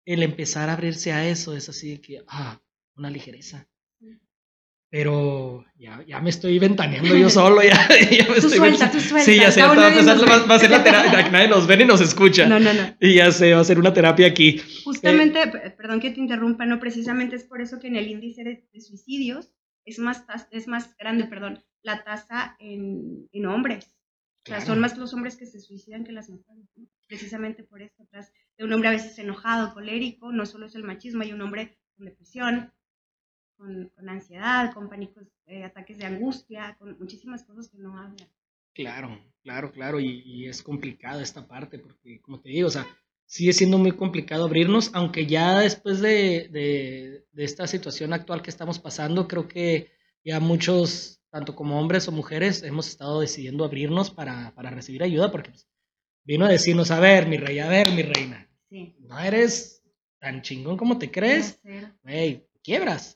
[0.06, 2.62] el empezar a abrirse a eso es así de que, ah,
[2.96, 3.68] una ligereza.
[4.90, 8.58] Pero ya, ya me estoy ventaneando yo solo, ya, ya me tú estoy...
[8.58, 11.86] Suelta, tú suelta, Sí, ya sé, va, a ser la terapia, nadie nos ve ni
[11.86, 12.48] nos escucha.
[12.48, 12.96] No, no, no.
[13.00, 14.62] Y ya sé, va a ser una terapia aquí.
[14.84, 18.44] Justamente, eh, perdón que te interrumpa, no, precisamente es por eso que en el índice
[18.44, 19.52] de, suicidios
[19.86, 23.96] es más, es más grande, perdón, la tasa en, en hombres.
[24.46, 26.70] O sea, son más los hombres que se suicidan que las mujeres,
[27.08, 30.84] precisamente por esto, atrás de un hombre a veces enojado, colérico, no solo es el
[30.84, 32.72] machismo, hay un hombre con depresión,
[33.58, 38.28] con, ansiedad, con pánicos, eh, ataques de angustia, con muchísimas cosas que no hablan.
[38.74, 42.86] Claro, claro, claro, y, es complicado esta parte, porque como te digo, o sea,
[43.26, 48.80] sigue siendo muy complicado abrirnos, aunque ya después de, de, esta situación actual que estamos
[48.80, 49.92] pasando, creo que
[50.26, 55.32] ya muchos, tanto como hombres o mujeres, hemos estado decidiendo abrirnos para, para recibir ayuda,
[55.32, 55.68] porque pues,
[56.26, 58.94] vino a decirnos, a ver, mi rey, a ver, mi reina, sí.
[59.00, 59.84] no eres
[60.20, 61.62] tan chingón como te crees,
[62.04, 63.16] hey, quiebras.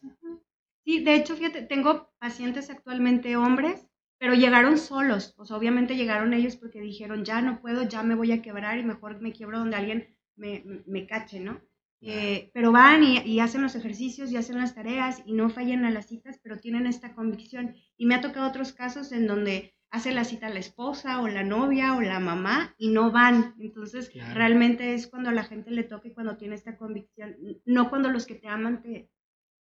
[0.90, 5.36] Sí, de hecho, fíjate, tengo pacientes actualmente hombres, pero llegaron solos.
[5.38, 8.80] O sea, obviamente llegaron ellos porque dijeron, ya no puedo, ya me voy a quebrar
[8.80, 11.62] y mejor me quiebro donde alguien me, me, cache, ¿no?
[12.02, 15.86] Eh, pero van y, y, hacen los ejercicios y hacen las tareas y no fallan
[15.86, 17.76] a las citas, pero tienen esta convicción.
[17.96, 21.44] Y me ha tocado otros casos en donde hace la cita la esposa o la
[21.44, 23.54] novia o la mamá y no van.
[23.60, 27.92] Entonces, realmente es cuando a la gente le toca y cuando tiene esta convicción, no
[27.92, 29.12] cuando los que te aman te,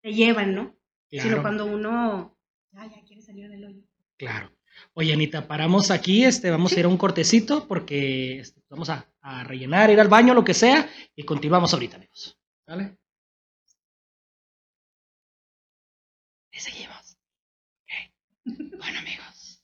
[0.01, 0.80] te llevan, ¿no?
[1.11, 2.37] Sino cuando uno
[2.73, 3.83] ya, ya quiere salir del hoyo.
[4.17, 4.51] Claro.
[4.95, 9.07] Oye, Anita, paramos aquí, este, vamos a ir a un cortecito porque este, vamos a,
[9.45, 12.39] rellenar, ir al baño, lo que sea, y continuamos ahorita, amigos.
[12.67, 12.97] ¿Vale?
[16.53, 17.19] Y seguimos.
[18.45, 19.63] Bueno, amigos.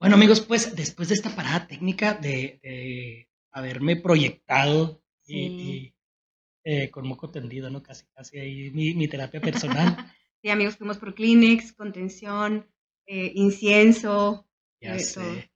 [0.00, 5.94] Bueno, amigos, pues después de esta parada técnica de, haberme proyectado y,
[6.64, 7.82] eh, con moco tendido, ¿no?
[7.82, 9.96] Casi, casi ahí mi, mi terapia personal.
[10.44, 12.66] Sí, amigos, fuimos por Kleenex, contención,
[13.06, 14.46] eh, incienso.
[14.78, 15.50] Ya sé.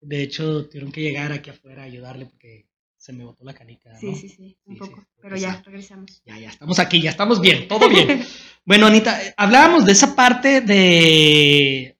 [0.00, 2.66] De hecho, tuvieron que llegar aquí afuera a ayudarle porque
[2.96, 3.96] se me botó la canica.
[3.96, 5.06] Sí, sí, sí, un poco.
[5.22, 6.20] pero ya, regresamos.
[6.26, 8.24] Ya, ya, estamos aquí, ya estamos bien, todo bien.
[8.64, 11.96] bueno, Anita, eh, hablábamos de esa parte de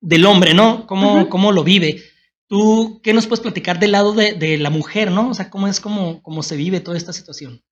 [0.00, 0.86] del hombre, ¿no?
[0.86, 2.02] Cómo, cómo lo vive.
[2.46, 5.28] ¿Tú qué nos puedes platicar del lado de, de, la mujer, ¿no?
[5.28, 7.62] O sea, cómo es como, cómo se vive toda esta situación.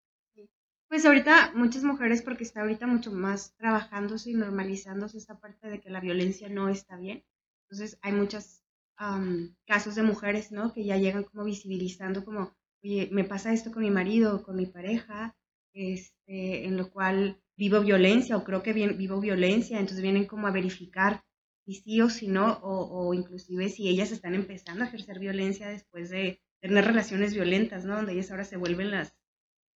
[0.88, 5.81] Pues ahorita muchas mujeres, porque está ahorita mucho más trabajándose y normalizándose esta parte de
[5.81, 7.25] que la violencia no está bien.
[7.64, 8.62] Entonces hay muchos
[9.66, 10.72] casos de mujeres, ¿no?
[10.72, 14.66] Que ya llegan como visibilizando como, oye, me pasa esto con mi marido, con mi
[14.66, 15.37] pareja,
[15.75, 20.51] este, en lo cual vivo violencia o creo que vivo violencia, entonces vienen como a
[20.53, 21.22] verificar
[21.66, 25.68] si sí o si no, o, o inclusive si ellas están empezando a ejercer violencia
[25.68, 27.96] después de tener relaciones violentas, ¿no?
[27.96, 29.14] Donde ellas ahora se vuelven las,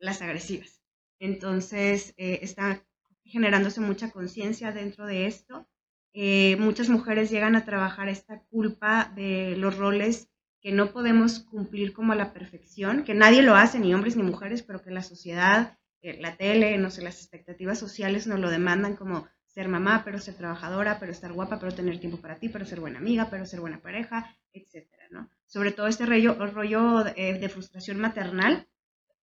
[0.00, 0.82] las agresivas.
[1.20, 2.82] Entonces, eh, está
[3.24, 5.68] generándose mucha conciencia dentro de esto.
[6.12, 10.28] Eh, muchas mujeres llegan a trabajar esta culpa de los roles
[10.60, 14.22] que no podemos cumplir como a la perfección, que nadie lo hace, ni hombres ni
[14.22, 18.50] mujeres, pero que la sociedad eh, la tele, no sé, las expectativas sociales nos lo
[18.50, 22.48] demandan como ser mamá, pero ser trabajadora, pero estar guapa, pero tener tiempo para ti,
[22.48, 25.28] pero ser buena amiga, pero ser buena pareja, etcétera, ¿no?
[25.46, 28.66] Sobre todo este rollo, rollo de, de frustración maternal,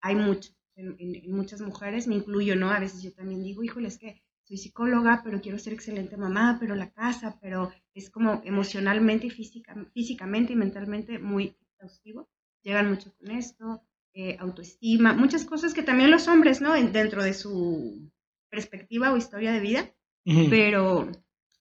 [0.00, 2.70] hay mucho en, muchas mujeres, me incluyo, ¿no?
[2.70, 6.58] A veces yo también digo, híjole, es que soy psicóloga, pero quiero ser excelente mamá,
[6.60, 12.28] pero la casa, pero es como emocionalmente y físicamente y mentalmente muy exhaustivo.
[12.62, 16.74] Llegan mucho con esto, eh, autoestima, muchas cosas que también los hombres, ¿no?
[16.74, 18.10] Dentro de su
[18.50, 21.10] perspectiva o historia de vida, pero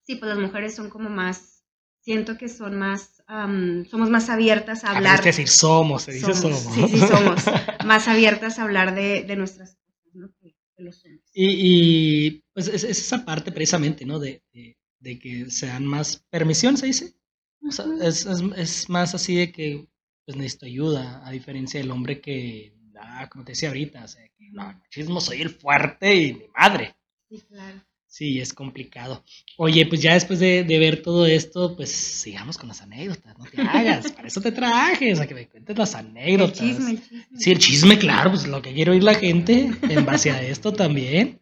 [0.03, 1.54] sí, pues las mujeres son como más,
[2.05, 3.23] siento que son más,
[3.89, 5.19] somos más abiertas a hablar.
[5.19, 6.59] Es decir, somos, se dice somos.
[6.59, 7.43] Sí, sí, somos
[7.85, 10.29] más abiertas a hablar de, de nuestras cosas, ¿no?
[10.77, 11.23] De los hombres.
[11.33, 14.19] Y, y pues es, esa parte precisamente, ¿no?
[14.19, 14.43] De,
[14.99, 17.15] de, que sean más permisión, se dice.
[17.67, 19.87] O sea, es, es, es, más así de que
[20.25, 24.27] pues necesito ayuda, a diferencia del hombre que, ah, como te decía ahorita, o sea,
[24.37, 26.95] que no, machismo soy el fuerte y mi madre.
[27.29, 27.81] Sí, claro.
[28.15, 29.25] Sí, es complicado.
[29.57, 33.61] Oye, pues ya después de, ver todo esto, pues sigamos con las anécdotas, no te
[33.61, 36.61] hagas, para eso te traje, o sea, que me cuentes las anécdotas.
[36.61, 37.37] El chisme, el chisme.
[37.37, 40.71] Sí, el chisme, claro, pues lo que quiero oír la gente en base a esto
[40.71, 41.41] también.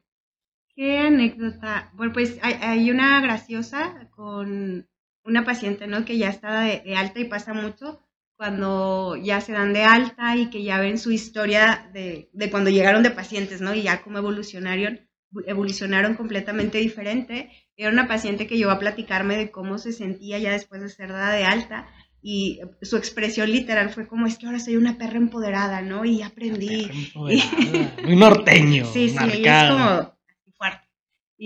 [0.76, 1.92] ¿Qué anécdota?
[1.94, 4.90] Bueno, pues hay, una graciosa con
[5.26, 6.06] una paciente, ¿no?
[6.06, 8.02] Que ya está de, alta y pasa mucho
[8.36, 12.72] cuando ya se dan de alta y que ya ven su historia de, de cuando
[12.72, 13.76] llegaron de pacientes, ¿no?
[13.76, 15.02] Y ya cómo evolucionaron
[15.46, 17.50] evolucionaron completamente diferente.
[17.78, 21.10] Era una paciente que llegó a platicarme de cómo se sentía ya después de ser
[21.10, 21.88] dada de alta
[22.24, 26.06] y su expresión literal fue como es que ahora soy una perra empoderada, ¿no?
[26.06, 26.90] Y aprendí.
[27.14, 28.86] Muy norteño.
[28.94, 30.13] sí, sí, es como.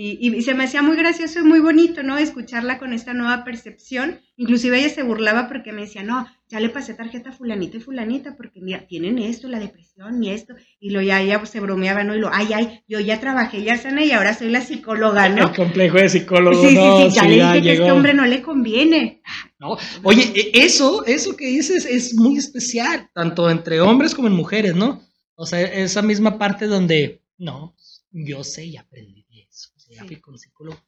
[0.00, 2.18] Y, y, se me hacía muy gracioso y muy bonito, ¿no?
[2.18, 4.20] Escucharla con esta nueva percepción.
[4.36, 7.80] Inclusive ella se burlaba porque me decía, no, ya le pasé tarjeta a fulanita y
[7.80, 12.04] fulanita porque mira, tienen esto, la depresión y esto, y lo ya ella se bromeaba,
[12.04, 12.14] ¿no?
[12.14, 15.48] Y lo, ay, ay, yo ya trabajé, ya sané y ahora soy la psicóloga, ¿no?
[15.48, 18.24] El complejo de psicólogo, sí, sí, sí, ya le dije que a este hombre no
[18.24, 19.20] le conviene.
[19.58, 24.34] No, oye, e, eso, eso que dices es muy especial, tanto entre hombres como en
[24.34, 25.02] mujeres, ¿no?
[25.34, 27.74] O sea, esa misma parte donde, no,
[28.12, 29.27] yo sé y aprendí
[29.66, 30.80] o con psicólogo,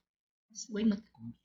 [0.69, 1.39] güey, no te conviene.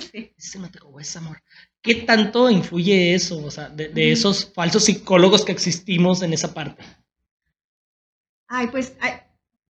[0.00, 0.34] sí.
[0.36, 1.42] Ese no te es amor.
[1.82, 6.82] ¿Qué tanto influye eso, o sea, de, esos falsos psicólogos que existimos en esa parte?
[8.46, 8.96] Ay, pues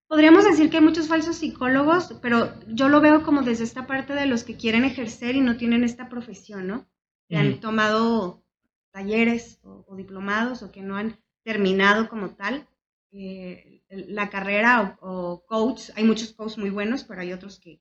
[0.06, 4.14] podríamos decir que hay muchos falsos psicólogos, pero yo lo veo como desde esta parte
[4.14, 6.88] de los que quieren ejercer y no tienen esta profesión, ¿no?
[7.28, 8.42] Que han tomado
[8.90, 12.66] talleres o, diplomados o que no han terminado como tal
[13.12, 15.90] eh, la carrera o, coach.
[15.96, 17.81] Hay muchos coaches muy buenos, pero hay otros que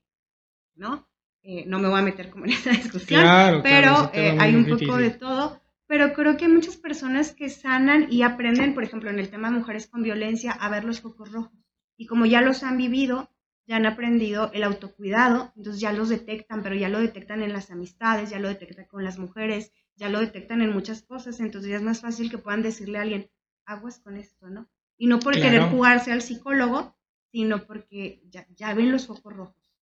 [0.74, 1.08] no.
[1.42, 4.96] Eh, no me voy a meter como en esa discusión, pero eh, hay un poco
[4.96, 5.60] de todo.
[5.86, 9.50] Pero creo que hay muchas personas que sanan y aprenden, por ejemplo, en el tema
[9.50, 11.58] de mujeres con violencia, a ver los focos rojos.
[11.96, 13.30] Y como ya los han vivido,
[13.66, 17.70] ya han aprendido el autocuidado, entonces ya los detectan, pero ya lo detectan en las
[17.70, 21.76] amistades, ya lo detectan con las mujeres, ya lo detectan en muchas cosas, entonces ya
[21.76, 23.30] es más fácil que puedan decirle a alguien,
[23.66, 24.68] aguas con esto, ¿no?
[24.98, 26.96] Y no por querer jugarse al psicólogo,
[27.30, 29.72] sino porque ya, ya ven los focos rojos.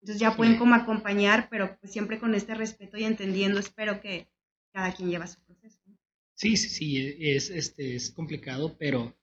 [0.00, 4.28] Entonces ya pueden como acompañar, pero pues siempre con este respeto y entendiendo, espero que
[4.72, 5.80] cada quien lleva su proceso.
[6.34, 9.16] Sí, sí, sí, es, este, es complicado, pero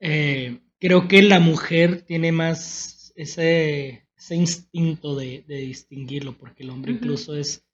[0.00, 6.92] eh, creo que la mujer tiene más ese, ese instinto de, distinguirlo, porque el hombre
[6.92, 7.66] incluso es,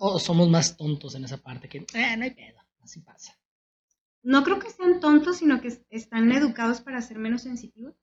[0.00, 3.37] o somos más tontos en esa parte, que eh, no hay pedo, así pasa.
[4.22, 7.94] No creo que sean tontos, sino que están educados para ser menos sensitivos,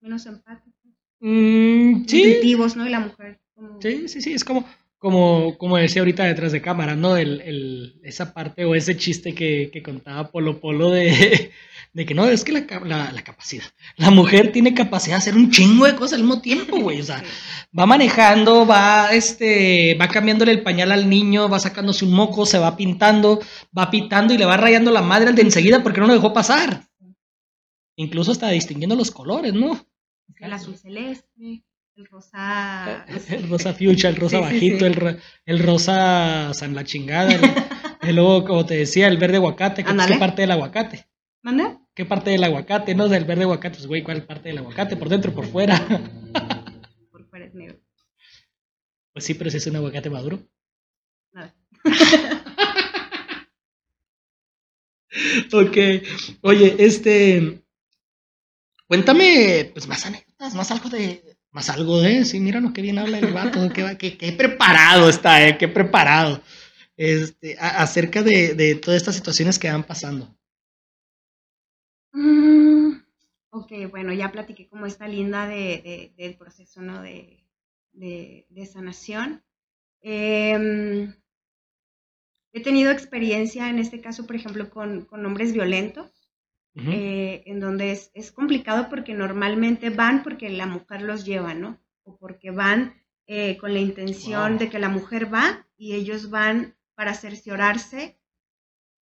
[0.00, 0.74] menos empáticos.
[1.20, 2.76] Mm, sí.
[2.76, 2.86] ¿no?
[2.86, 3.40] Y la mujer.
[3.80, 4.66] Sí, sí, sí, es como,
[4.98, 7.16] como, como decía ahorita detrás de cámara, ¿no?
[7.16, 11.52] El, el, esa parte o ese chiste que, que, contaba Polo Polo de,
[11.92, 13.64] de que no, es que la, la, la, capacidad,
[13.96, 17.04] la mujer tiene capacidad de hacer un chingo de cosas al mismo tiempo, güey, o
[17.04, 17.22] sea,
[17.78, 22.58] va manejando, va, este, va cambiándole el pañal al niño, va sacándose un moco, se
[22.58, 23.40] va pintando,
[23.76, 26.32] va pitando y le va rayando la madre al de enseguida porque no lo dejó
[26.32, 26.84] pasar.
[27.96, 29.86] Incluso hasta distinguiendo los colores, ¿no?
[30.38, 31.64] el azul celeste,
[31.96, 33.04] el rosa...
[33.06, 37.32] El rosa fuchsia, el rosa bajito, El, el, rosa san la chingada,
[38.02, 41.06] el, luego, como te decía, el verde aguacate, ¿qué parte del aguacate?
[41.42, 41.80] ¿Manda?
[41.94, 42.94] ¿Qué parte del aguacate?
[42.94, 44.96] No, del verde aguacate, pues güey, ¿cuál parte del aguacate?
[44.96, 45.78] ¿Por dentro o por fuera?
[47.10, 47.80] Por fuera es negro.
[49.14, 50.38] Pues sí, pero si es un aguacate maduro.
[51.32, 51.54] Nada.
[55.52, 55.76] ok.
[56.42, 57.62] Oye, este.
[58.86, 61.35] Cuéntame, pues, más anécdotas, más algo de.
[61.56, 62.26] Más algo de.
[62.26, 63.72] Sí, lo que bien habla el vato.
[63.72, 66.42] qué, qué, preparado está, eh, qué preparado.
[66.98, 70.36] Este, acerca de, de, todas estas situaciones que van pasando.
[72.12, 72.98] Mm,
[73.48, 77.00] Ok, bueno, ya platiqué como esta linda de, del proceso, ¿no?
[77.00, 77.42] De,
[77.94, 79.42] de sanación.
[80.02, 81.14] Em,
[82.52, 86.15] he tenido experiencia en este caso, por ejemplo, con, con hombres violentos,
[86.76, 91.80] eh, en donde es, es, complicado porque normalmente van porque la mujer los lleva, ¿no?
[92.02, 92.94] O porque van
[93.26, 98.18] eh, con la intención de que la mujer va y ellos van para cerciorarse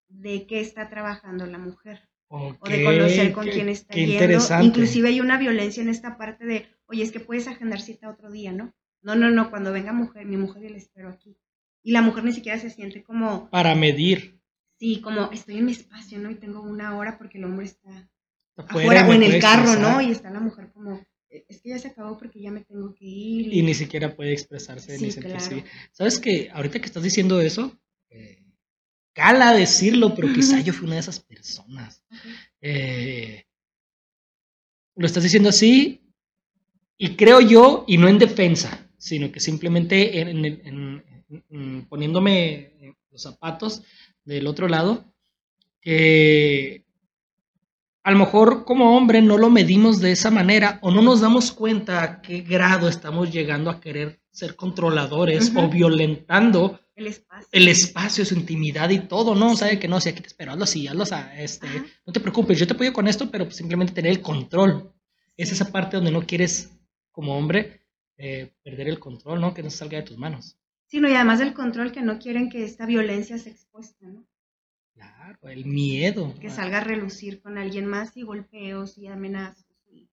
[0.09, 2.09] de qué está trabajando la mujer.
[2.29, 4.39] o de conocer con quién está yendo.
[4.63, 8.31] Inclusive hay una violencia en esta parte de, oye, es que puedes agendar cita otro
[8.31, 8.73] día, ¿no?
[9.03, 11.37] No, no, no, cuando venga mujer, mi mujer y la espero aquí.
[11.83, 13.51] Y la mujer ni siquiera se siente como...
[13.51, 14.41] Para medir.
[14.85, 16.31] Sí, como estoy en mi espacio, ¿no?
[16.31, 18.07] Y tengo una hora porque el hombre está
[18.55, 20.03] afuera, o en el carro, ¿no?
[20.03, 22.95] Y está la mujer como, e, es que ya se acabó porque ya me tengo
[22.95, 23.55] que ir.
[23.55, 27.75] Y, ni siquiera puede expresarse ni sentirse ¿Sabes que ahorita que estás diciendo eso,
[28.11, 28.45] eh,
[29.15, 32.05] cala decirlo, pero quizá yo fui una de esas personas.
[32.61, 33.47] Eh,
[34.97, 36.03] lo estás diciendo así,
[36.99, 43.83] y creo yo, y no en defensa, sino que simplemente en, poniéndome los zapatos
[44.25, 45.05] del otro lado,
[45.81, 46.85] que
[48.03, 51.53] a lo mejor como hombre no lo medimos de esa manera o no nos damos
[51.53, 57.49] cuenta a qué grado estamos llegando a querer ser controladores o violentando el espacio.
[57.53, 59.53] el espacio, su intimidad y todo, ¿no?
[59.53, 61.67] O sea, que no, si aquí te espero, hazlo así, hazlo así, este,
[62.07, 64.93] no te preocupes, yo te apoyo con esto, pero simplemente tener el control.
[65.37, 66.71] Es esa parte donde no quieres
[67.11, 67.81] como hombre
[68.17, 69.55] eh, perder el control, ¿no?
[69.55, 70.57] Que no salga de tus manos.
[70.95, 74.25] Sí, no, y además del control que no quieren que esta violencia se expuesta, ¿no?
[74.95, 76.33] Claro, el miedo.
[76.41, 79.67] Que salga a relucir con alguien más y golpeos y amenazas.
[79.91, 80.09] Y,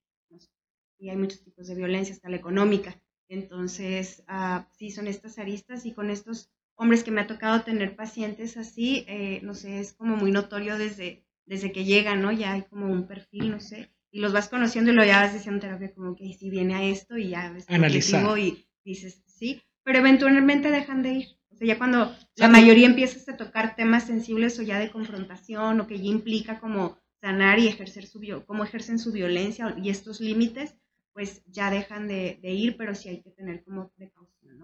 [0.97, 2.99] y hay muchos tipos de violencia, hasta la económica.
[3.29, 7.95] Entonces, uh, sí, son estas aristas y con estos hombres que me ha tocado tener
[7.95, 12.31] pacientes así, eh, no sé, es como muy notorio desde, desde que llegan, ¿no?
[12.31, 15.33] Ya hay como un perfil, no sé y los vas conociendo y lo ya vas
[15.33, 18.37] diciendo terapia como que si viene a esto y ya ves Analizar.
[18.37, 21.27] y dices sí, pero eventualmente dejan de ir.
[21.51, 25.79] O sea, ya cuando la mayoría empiezas a tocar temas sensibles o ya de confrontación
[25.79, 30.21] o que ya implica como sanar y ejercer su cómo ejercen su violencia y estos
[30.21, 30.75] límites,
[31.13, 34.57] pues ya dejan de, ir, pero sí hay que tener como precaución,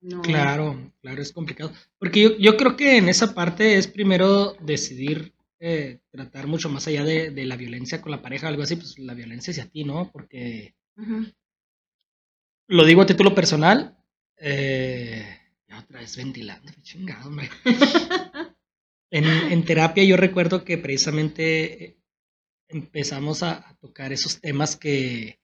[0.00, 0.22] ¿no?
[0.22, 1.72] claro, claro, es complicado.
[1.98, 6.86] Porque yo, yo creo que en esa parte es primero decidir eh, tratar mucho más
[6.86, 10.10] allá de, la violencia con la pareja, algo así, pues la violencia hacia ti, ¿no?
[10.10, 10.74] Porque
[12.66, 13.98] lo digo a título personal,
[14.40, 15.38] eh,
[15.78, 17.48] otra vez ventilando, chingado, hombre.
[19.10, 21.96] en, terapia yo recuerdo que precisamente eh,
[22.68, 25.40] empezamos a, tocar esos temas que,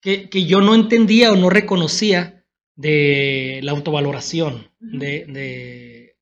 [0.00, 2.44] que, yo no entendía o no reconocía
[2.74, 6.12] de la autovaloración, de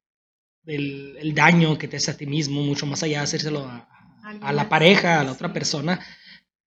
[0.66, 4.68] el, daño que te hace a ti mismo, mucho más allá de hacérselo a, la
[4.68, 6.00] pareja, a la otra persona,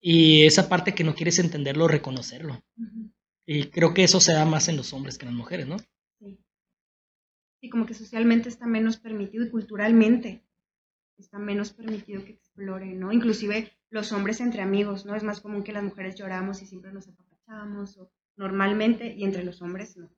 [0.01, 2.61] y esa parte que no quieres entenderlo, reconocerlo.
[3.45, 5.77] Y creo que eso se da más en los hombres que en las mujeres, ¿no?
[6.19, 6.39] Sí.
[7.59, 10.43] Sí, como que socialmente está menos permitido y culturalmente
[11.17, 13.11] está menos permitido que explore, ¿no?
[13.11, 15.15] Inclusive los hombres entre amigos, ¿no?
[15.15, 19.43] Es más común que las mujeres lloramos y siempre nos apapachamos, o normalmente, y entre
[19.43, 20.09] los hombres no.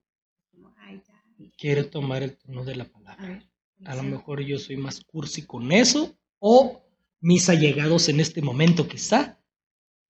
[0.52, 1.22] Como, Ay, ya.
[1.58, 3.44] Quiero tomar el turno de la palabra.
[3.84, 6.82] A lo mejor yo soy más cursi con eso o
[7.20, 9.35] mis allegados en este momento quizá,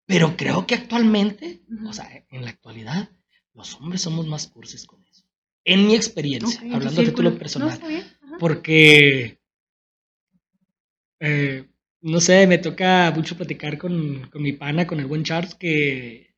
[0.05, 3.09] pero creo que actualmente, o sea, en la actualidad,
[3.53, 5.23] los hombres somos más cursis con eso.
[5.63, 7.79] En mi experiencia, hablando de título personal.
[8.39, 9.39] porque,
[11.19, 11.67] eh,
[12.01, 16.35] no sé, me toca mucho platicar con, con mi pana, con el buen Charles, que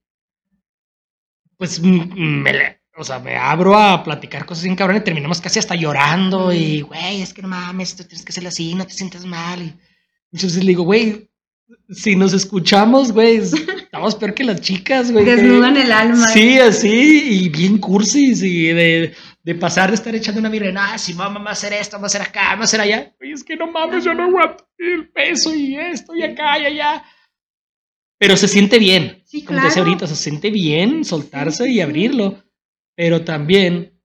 [1.58, 5.76] pues me, o sea, me abro a platicar cosas sin cabrón y terminamos casi hasta
[5.76, 9.26] llorando y, güey, es que no mames, tú tienes que ser así, no te sientes
[9.26, 9.62] mal.
[10.32, 11.30] Y entonces le digo, güey,
[11.90, 15.26] si nos escuchamos, güey, estamos peor que las chicas, güey.
[15.26, 16.28] Desnudan el alma.
[16.28, 19.14] Sí, así, y bien cursis, y de,
[19.44, 22.18] de pasar de estar echando una mirada, ah, si vamos a hacer esto, vamos a
[22.18, 23.16] hacer acá, vamos a hacer allá.
[23.20, 26.66] Güey, es que no mames, yo no aguanto el peso y esto y acá y
[26.66, 27.04] allá.
[28.20, 29.22] Pero se siente bien.
[29.26, 32.44] Sí, Como te decía ahorita, se siente bien soltarse y abrirlo
[32.98, 34.02] pero también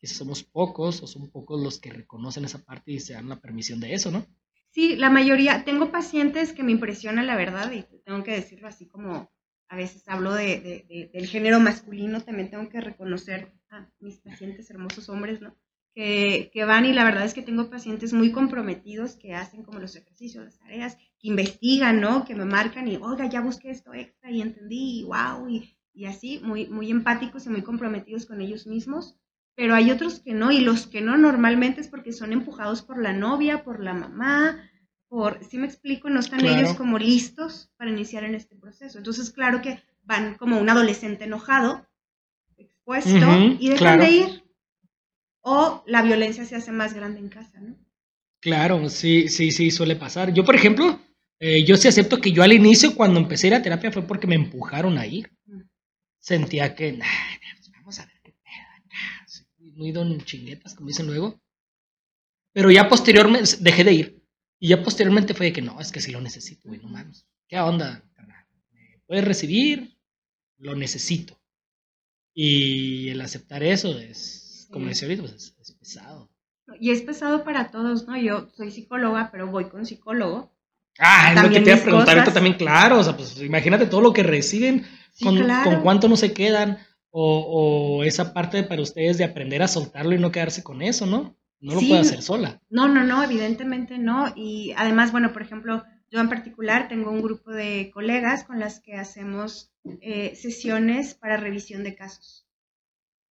[0.00, 3.38] que somos pocos o son pocos los que reconocen esa parte y se dan la
[3.38, 4.26] permisión de eso, ¿no?
[4.70, 8.86] Sí, la mayoría, tengo pacientes que me impresionan la verdad y tengo que decirlo así
[8.86, 9.30] como
[9.68, 15.08] a veces hablo de, del género masculino, también tengo que reconocer a mis pacientes hermosos
[15.08, 15.56] hombres, ¿no?
[15.94, 19.80] Que, que, van y la verdad es que tengo pacientes muy comprometidos que hacen como
[19.80, 22.24] los ejercicios, las tareas, que investigan, ¿no?
[22.24, 26.06] Que me marcan y, oiga, ya busqué esto extra y entendí, y wow, y y
[26.06, 29.16] así, muy, muy empáticos y muy comprometidos con ellos mismos,
[29.60, 32.98] pero hay otros que no, y los que no normalmente es porque son empujados por
[32.98, 34.70] la novia, por la mamá,
[35.06, 38.96] por, si me explico, no están ellos como listos para iniciar en este proceso.
[38.96, 41.86] Entonces, claro que van como un adolescente enojado,
[42.56, 43.10] expuesto,
[43.58, 44.44] y dejan de ir.
[45.42, 47.76] O la violencia se hace más grande en casa, ¿no?
[48.40, 50.32] Claro, sí, sí, sí, suele pasar.
[50.32, 50.98] Yo, por ejemplo,
[51.38, 54.06] eh, yo sí acepto que yo al inicio, cuando empecé a ir a terapia, fue
[54.06, 55.30] porque me empujaron a ir.
[55.44, 55.60] Mm.
[56.18, 57.04] Sentía que, nah,
[57.58, 58.70] pues vamos a ver qué pedo
[59.80, 61.40] muy don chinguetas, como dicen luego.
[62.52, 64.22] Pero ya posteriormente dejé de ir.
[64.60, 67.26] Y ya posteriormente fue de que no, es que sí lo necesito, güey, no mames.
[67.48, 68.04] ¿Qué onda,
[68.72, 69.96] ¿Me puedes recibir?
[70.58, 71.40] Lo necesito.
[72.34, 76.30] Y el aceptar eso es, como decía ahorita, pues es, pesado.
[76.78, 78.16] Y es pesado para todos, ¿no?
[78.18, 80.54] Yo soy psicóloga, pero voy con psicólogo.
[80.98, 82.98] Ah, es lo que te iba a preguntar ahorita también, claro.
[82.98, 84.86] O sea, pues imagínate todo lo que reciben,
[85.20, 86.78] con, con, cuánto no se quedan,
[87.10, 91.06] o, o, esa parte para ustedes de aprender a soltarlo y no quedarse con eso,
[91.06, 91.36] ¿no?
[91.60, 92.60] No lo puede hacer sola.
[92.70, 94.32] No, no, no, evidentemente no.
[94.34, 98.80] Y además, bueno, por ejemplo, yo en particular tengo un grupo de colegas con las
[98.80, 102.46] que hacemos eh, sesiones para revisión de casos.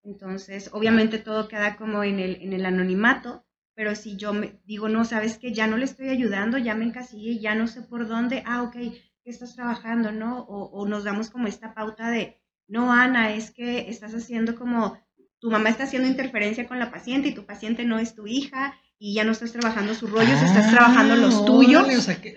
[0.03, 4.89] Entonces, obviamente todo queda como en el, en el anonimato, pero si yo me digo,
[4.89, 8.07] no, sabes que ya no le estoy ayudando, ya me encasillé, ya no sé por
[8.07, 10.41] dónde, ah, ok, ¿qué estás trabajando, no?
[10.43, 12.39] O, o nos damos como esta pauta de,
[12.70, 14.97] no, Ana, es que estás haciendo como
[15.39, 18.76] tu mamá está haciendo interferencia con la paciente y tu paciente no es tu hija
[18.97, 21.88] y ya no estás trabajando sus rollos, estás ah, trabajando los tuyos.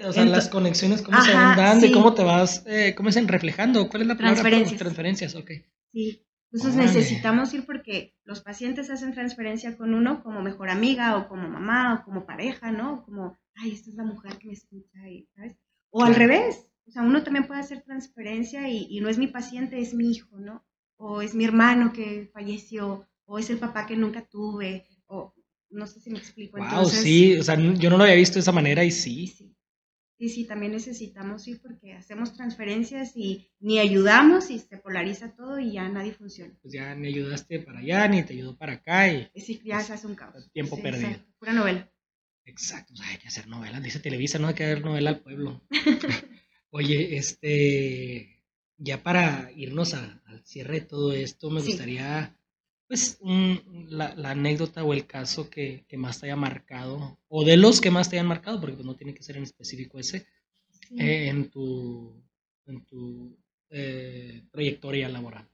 [0.04, 3.20] o sea, las conexiones, cómo se van dando y cómo te vas, eh, cómo se
[3.22, 3.88] reflejando.
[3.88, 4.40] ¿Cuál es la palabra?
[4.40, 4.78] Transferencias.
[4.78, 5.50] Transferencias, ok.
[5.92, 11.28] Sí, entonces necesitamos ir porque los pacientes hacen transferencia con uno como mejor amiga o
[11.28, 13.04] como mamá o como pareja, ¿no?
[13.04, 15.00] Como, ay, esta es la mujer que me escucha,
[15.34, 15.56] ¿sabes?
[15.90, 19.28] O al revés, o sea, uno también puede hacer transferencia y, y no es mi
[19.28, 20.62] paciente, es mi hijo, ¿no?
[21.02, 25.34] o es mi hermano que falleció, o es el papá que nunca tuve, o
[25.70, 26.58] no sé si me explico.
[26.58, 29.26] Wow, sí, o sea, yo no lo había visto de esa manera y sí.
[29.26, 29.56] Sí,
[30.16, 35.58] sí, sí también necesitamos ir porque hacemos transferencias y ni ayudamos y se polariza todo
[35.58, 36.54] y ya nadie funciona.
[36.62, 39.28] Pues ya ni ayudaste para allá, ni te ayudó para acá y...
[39.34, 40.48] Sí, ya se hace un caos.
[40.52, 41.10] Tiempo perdido.
[41.40, 41.90] pura novela.
[42.44, 45.62] Exacto, hay que hacer novelas, dice Televisa, no hay que hacer novela al pueblo.
[46.74, 48.42] Oye, este,
[48.78, 52.34] ya para irnos al cierre de todo esto, me gustaría,
[52.88, 53.18] pues,
[53.90, 58.08] la, anécdota o el caso que, más te haya marcado, o de los que más
[58.08, 60.26] te hayan marcado, porque pues, no tiene que ser en específico ese,
[60.96, 62.24] eh, en tu,
[62.64, 65.46] en tu eh, trayectoria laboral.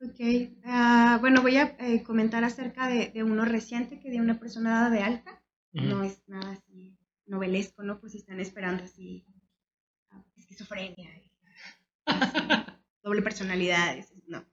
[0.00, 4.70] Ok, ah, bueno, voy a eh, comentar acerca de, uno reciente que dio una persona
[4.70, 5.42] dada de alta.
[5.72, 7.98] No es nada así novelesco, ¿no?
[7.98, 9.26] Pues si están esperando así
[10.36, 11.10] esquizofrenia
[13.06, 13.96] doble personalidad,
[14.26, 14.44] no.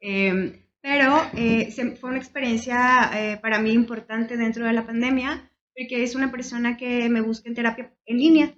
[0.00, 6.04] Em, pero eh, fue una experiencia eh, para mí importante dentro de la pandemia, porque
[6.04, 8.54] es una persona que me busca en terapia en línea,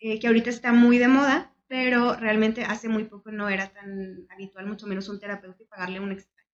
[0.00, 4.26] eh, que ahorita está muy de moda, pero realmente hace muy poco no era tan
[4.30, 6.48] habitual, mucho menos un terapeuta y pagarle un extraño.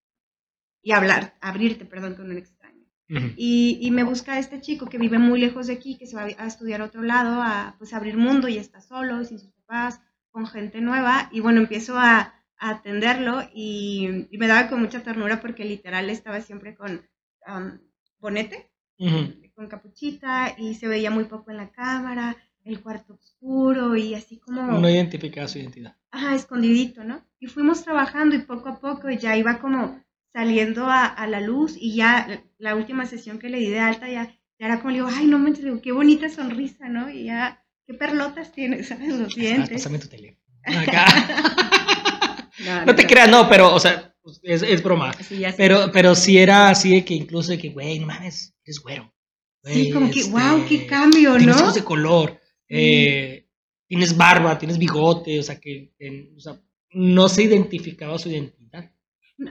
[0.82, 2.53] Y hablar, abrirte, perdón, con un extraño.
[3.08, 6.22] Y, y, me busca este chico que vive muy lejos de aquí, que se va
[6.22, 10.00] a estudiar a otro lado, a pues abrir mundo y está solo, sin sus papás,
[10.30, 15.64] con gente nueva y bueno, empiezo a, atenderlo y, me daba con mucha ternura porque
[15.64, 17.06] literal estaba siempre con
[18.18, 18.70] bonete,
[19.54, 24.38] con capuchita y se veía muy poco en la cámara, el cuarto oscuro y así
[24.38, 24.62] como...
[24.80, 25.96] No identificaba su identidad.
[26.10, 27.22] Ajá, escondidito, ¿no?
[27.38, 30.02] Y fuimos trabajando y poco a poco ya iba como
[30.34, 34.36] saliendo a, la luz y ya la última sesión que le di de alta ya,
[34.58, 37.08] ya era como le digo, ay, no me digo, qué bonita sonrisa, ¿no?
[37.08, 39.14] Y ya qué perlotas tienes, ¿sabes?
[39.14, 39.70] Los dientes.
[39.70, 40.42] pásame tu teléfono.
[40.64, 41.06] Acá.
[42.84, 45.12] no, te creas, no, pero, o sea, pues, es, es broma.
[45.56, 49.14] pero, pero sí era así de que incluso de que, güey, no mames, eres güero.
[49.62, 51.38] sí, como que, wow, qué este, cambio, ¿no?
[51.38, 53.46] Tienes ojos de color, eh,
[53.86, 55.92] tienes barba, tienes bigote, o sea, que
[56.36, 56.60] o sea,
[56.90, 58.63] no se identificaba su identidad.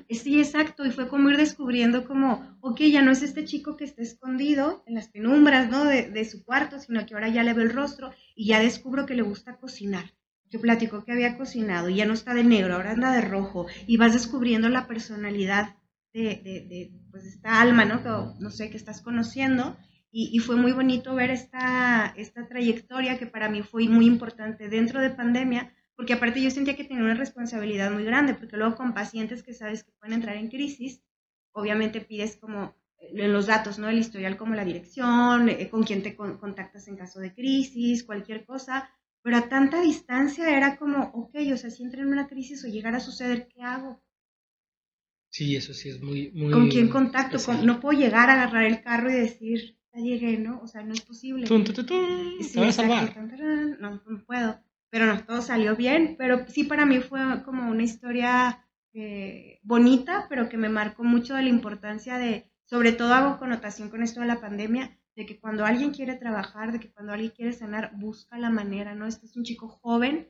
[0.09, 3.83] Sí, exacto, y fue como ir descubriendo como, ok, ya no es este chico que
[3.83, 5.83] está escondido en las penumbras, ¿no?
[5.83, 9.15] De, su cuarto, sino que ahora ya le veo el rostro y ya descubro que
[9.15, 10.05] le gusta cocinar.
[10.49, 13.67] Yo platico que había cocinado y ya no está de negro, ahora anda de rojo
[13.85, 15.75] y vas descubriendo la personalidad
[16.13, 18.03] de pues, esta alma, ¿no?
[18.03, 19.75] Que, no sé, que estás conociendo
[20.11, 24.69] y, y, fue muy bonito ver esta, esta trayectoria que para mí fue muy importante
[24.69, 28.75] dentro de pandemia porque aparte yo sentía que tenía una responsabilidad muy grande, porque luego
[28.75, 31.01] con pacientes que sabes que pueden entrar en crisis,
[31.51, 33.89] obviamente pides como en eh, los datos, ¿no?
[33.89, 38.45] El historial como la dirección, eh, con quién te contactas en caso de crisis, cualquier
[38.45, 38.89] cosa,
[39.21, 42.67] pero a tanta distancia era como, ok, o sea, si entra en una crisis o
[42.67, 44.01] llegara a suceder, ¿qué hago?
[45.29, 46.31] Sí, eso sí es muy...
[46.31, 47.37] muy ¿Con quién contacto?
[47.63, 50.61] no puedo llegar a agarrar el carro y decir, ya llegué, ¿no?
[50.61, 51.47] O sea, no es posible.
[51.47, 53.15] Tum, tum, tum, sí, a salvar.
[53.79, 54.59] No, no puedo.
[54.93, 56.13] Pero no, todo salió bien.
[56.19, 58.63] Pero sí, para mí fue como una historia
[58.93, 63.89] eh, bonita, pero que me marcó mucho de la importancia de, sobre todo hago connotación
[63.89, 67.31] con esto de la pandemia, de que cuando alguien quiere trabajar, de que cuando alguien
[67.31, 69.07] quiere sanar, busca la manera, ¿no?
[69.07, 70.29] Este es un chico joven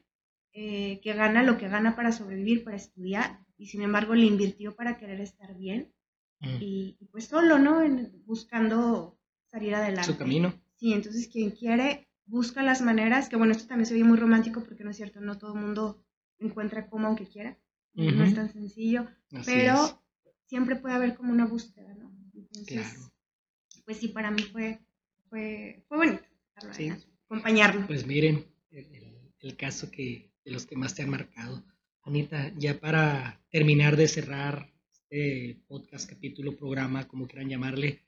[0.54, 4.78] eh, que gana lo que gana para sobrevivir, para estudiar, y sin embargo le invirtió
[4.78, 5.92] para querer estar bien.
[6.40, 6.58] Mm.
[6.62, 7.82] Y, pues solo, ¿no?
[8.26, 9.20] buscando
[9.52, 10.10] salir adelante.
[10.10, 10.54] Su camino.
[10.78, 14.64] Sí, entonces quien quiere busca las maneras, que bueno, esto también se oye muy romántico
[14.64, 16.04] porque no es cierto, no todo el mundo
[16.40, 17.58] encuentra como aunque quiera,
[17.94, 19.08] no es tan sencillo,
[19.46, 20.02] pero
[20.46, 22.12] siempre puede haber como una búsqueda, ¿no?
[22.34, 23.12] Entonces,
[23.86, 24.80] pues sí, para mí fue,
[25.30, 26.24] fue, fue bonito
[27.26, 27.88] acompañarlo.
[27.88, 31.64] Pues miren, el caso que de los que más te han marcado.
[32.04, 38.02] Anita, ya para terminar de cerrar este podcast, capítulo, programa, como quieran llamarle,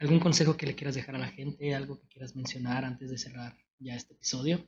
[0.00, 1.74] ¿algún consejo que le quieras dejar a la gente?
[1.74, 4.66] ¿Algo que quieras mencionar antes de cerrar ya este episodio?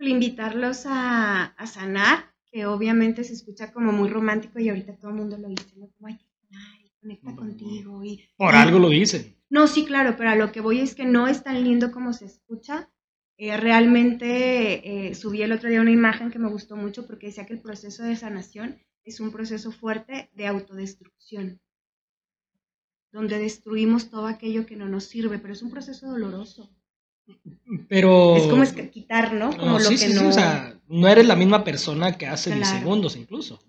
[0.00, 5.16] Invitarlos a, a sanar, que obviamente se escucha como muy romántico y ahorita todo el
[5.16, 5.88] mundo lo dice, ¿no?
[5.88, 8.04] Como hay que sanar y conecta contigo.
[8.04, 9.36] Y, Por algo lo dicen.
[9.48, 12.12] No, sí, claro, pero a lo que voy es que no es tan lindo como
[12.12, 12.90] se escucha
[13.40, 17.46] eh, realmente eh, subí el otro día una imagen que me gustó mucho porque decía
[17.46, 21.60] que el proceso de sanación es un proceso fuerte de autodestrucción,
[23.12, 26.70] donde destruimos todo aquello que no nos sirve, pero es un proceso doloroso.
[27.88, 28.36] Pero...
[28.36, 29.56] Es como es quitar, ¿no?
[29.56, 30.28] Como lo que no...
[30.28, 32.78] o sea, no eres la misma persona que hace claro.
[32.78, 33.60] segundos incluso.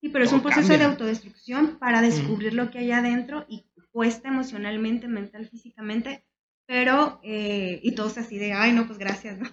[0.00, 4.28] sí, pero es un proceso de autodestrucción para descubrir lo que hay adentro y cuesta
[4.28, 6.24] emocionalmente, mental, físicamente,
[6.66, 9.48] pero, eh, y todos así de, ay, no, pues gracias, ¿no?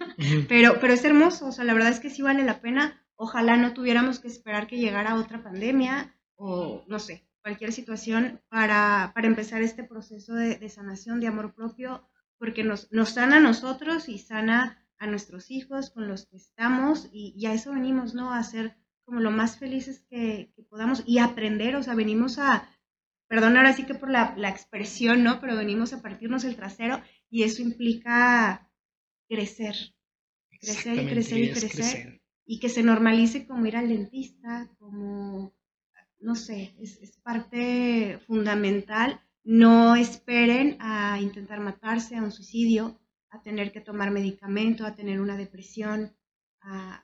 [0.47, 3.03] pero, pero es hermoso, o sea, la verdad es que sí vale la pena.
[3.15, 9.13] Ojalá no tuviéramos que esperar que llegara otra pandemia o, no sé, cualquier situación para,
[9.15, 12.05] para empezar este proceso de, de, sanación, de amor propio,
[12.37, 17.07] porque nos, nos sana a nosotros y sana a nuestros hijos con los que estamos
[17.13, 18.33] y, y a eso venimos, ¿no?
[18.33, 18.75] A ser
[19.05, 22.69] como lo más felices que, que podamos y aprender, o sea, venimos a,
[23.29, 25.39] perdón ahora sí que por la, expresión, ¿no?
[25.39, 28.69] Pero venimos a partirnos el trasero y eso implica
[29.29, 29.95] crecer,
[30.49, 35.55] crecer y crecer y crecer, y que se normalice como ir al dentista, como,
[36.19, 39.21] no sé, es, es parte fundamental.
[39.43, 42.99] No esperen a intentar matarse, a un suicidio,
[43.29, 46.13] a tener que tomar medicamento, a tener una depresión,
[46.61, 47.01] a,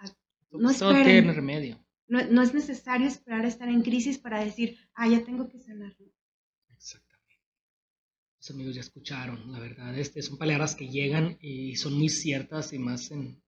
[0.51, 1.05] no esperen.
[1.05, 1.79] tiene remedio.
[2.07, 5.59] No, no, es necesario esperar a estar en crisis para decir, ah, ya tengo que
[5.59, 6.11] sanarlo
[8.51, 9.97] amigos ya escucharon, la verdad.
[9.97, 13.41] Este, son palabras que llegan y son muy ciertas y más en,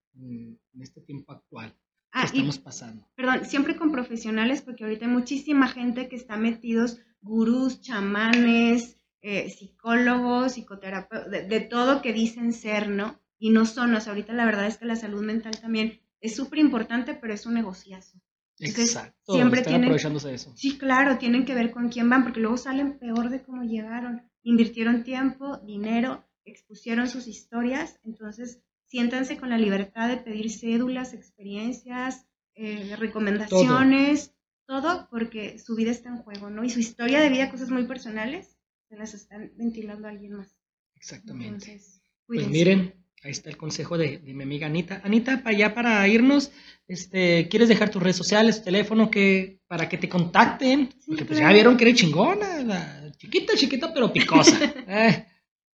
[0.80, 1.76] este tiempo actual
[2.16, 3.07] que ah, estamos pasando.
[3.16, 9.49] Perdón, siempre con profesionales, porque ahorita hay muchísima gente que está metidos, gurús, chamanes, eh,
[9.49, 13.20] psicólogos, psicoterapeutas, de, todo que dicen ser, ¿no?
[13.38, 16.36] Y no son, o sea, ahorita la verdad es que la salud mental también es
[16.36, 18.20] súper importante, pero es un negociazo.
[18.59, 20.53] Exacto, siempre están aprovechándose de eso.
[20.55, 24.22] Sí, claro, tienen que ver con quién van, porque luego salen peor de cómo llegaron
[24.45, 32.28] invirtieron tiempo, dinero, expusieron sus historias, entonces siéntanse con la libertad de pedir cédulas, experiencias,
[32.56, 34.34] eh, recomendaciones,
[34.66, 35.08] todo.
[35.10, 36.64] porque su vida está en juego, ¿no?
[36.64, 38.58] Y su historia de vida, cosas muy personales,
[38.90, 40.60] se las están ventilando a alguien más.
[40.96, 41.82] Exactamente.
[42.26, 45.02] pues miren, ahí está el consejo de, mi amiga Anita.
[45.04, 46.52] Anita, para allá para irnos,
[46.88, 50.90] este, ¿quieres dejar tus redes sociales, tu teléfono que, para que te contacten?
[51.06, 54.58] Porque pues ya vieron que eres chingona, Chiquita, chiquita, pero picosa.
[54.88, 55.26] Eh.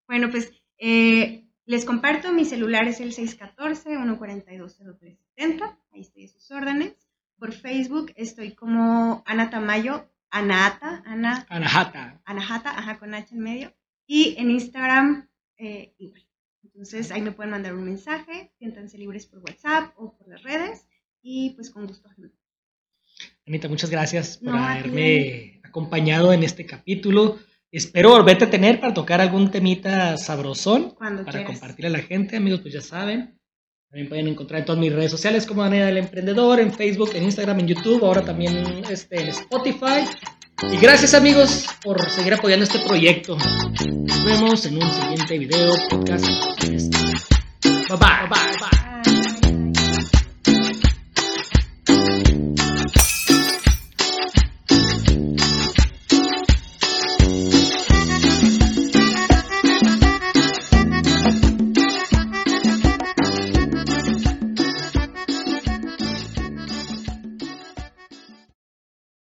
[0.07, 1.40] Bueno, pues eh,
[1.71, 6.95] les comparto, mi celular es el 614-142-0370, ahí estoy a sus órdenes.
[7.39, 11.47] Por Facebook estoy como Ana Tamayo, Anahata, Ana.
[11.49, 12.21] Anahata.
[12.25, 13.73] Anahata, ajá, con H en medio.
[14.05, 16.27] Y en Instagram, eh, igual.
[16.65, 20.89] Entonces ahí me pueden mandar un mensaje, siéntanse libres por WhatsApp o por las redes
[21.23, 22.11] y pues con gusto.
[23.47, 27.39] Anita, muchas gracias por haberme acompañado en este capítulo.
[27.73, 32.37] Espero volverte a tener para tocar algún temita sabrosón para compartir a la gente.
[32.37, 33.39] Amigos, pues ya saben.
[33.89, 37.25] También pueden encontrar en todas mis redes sociales como Daniela del Emprendedor, en Facebook, en
[37.25, 40.05] Instagram, en YouTube, ahora también este, en Spotify.
[40.73, 43.37] Y gracias amigos por seguir apoyando este proyecto.
[43.37, 46.27] Nos vemos en un siguiente video, podcast.
[46.69, 48.29] Bye bye.
[48.29, 48.90] bye, bye.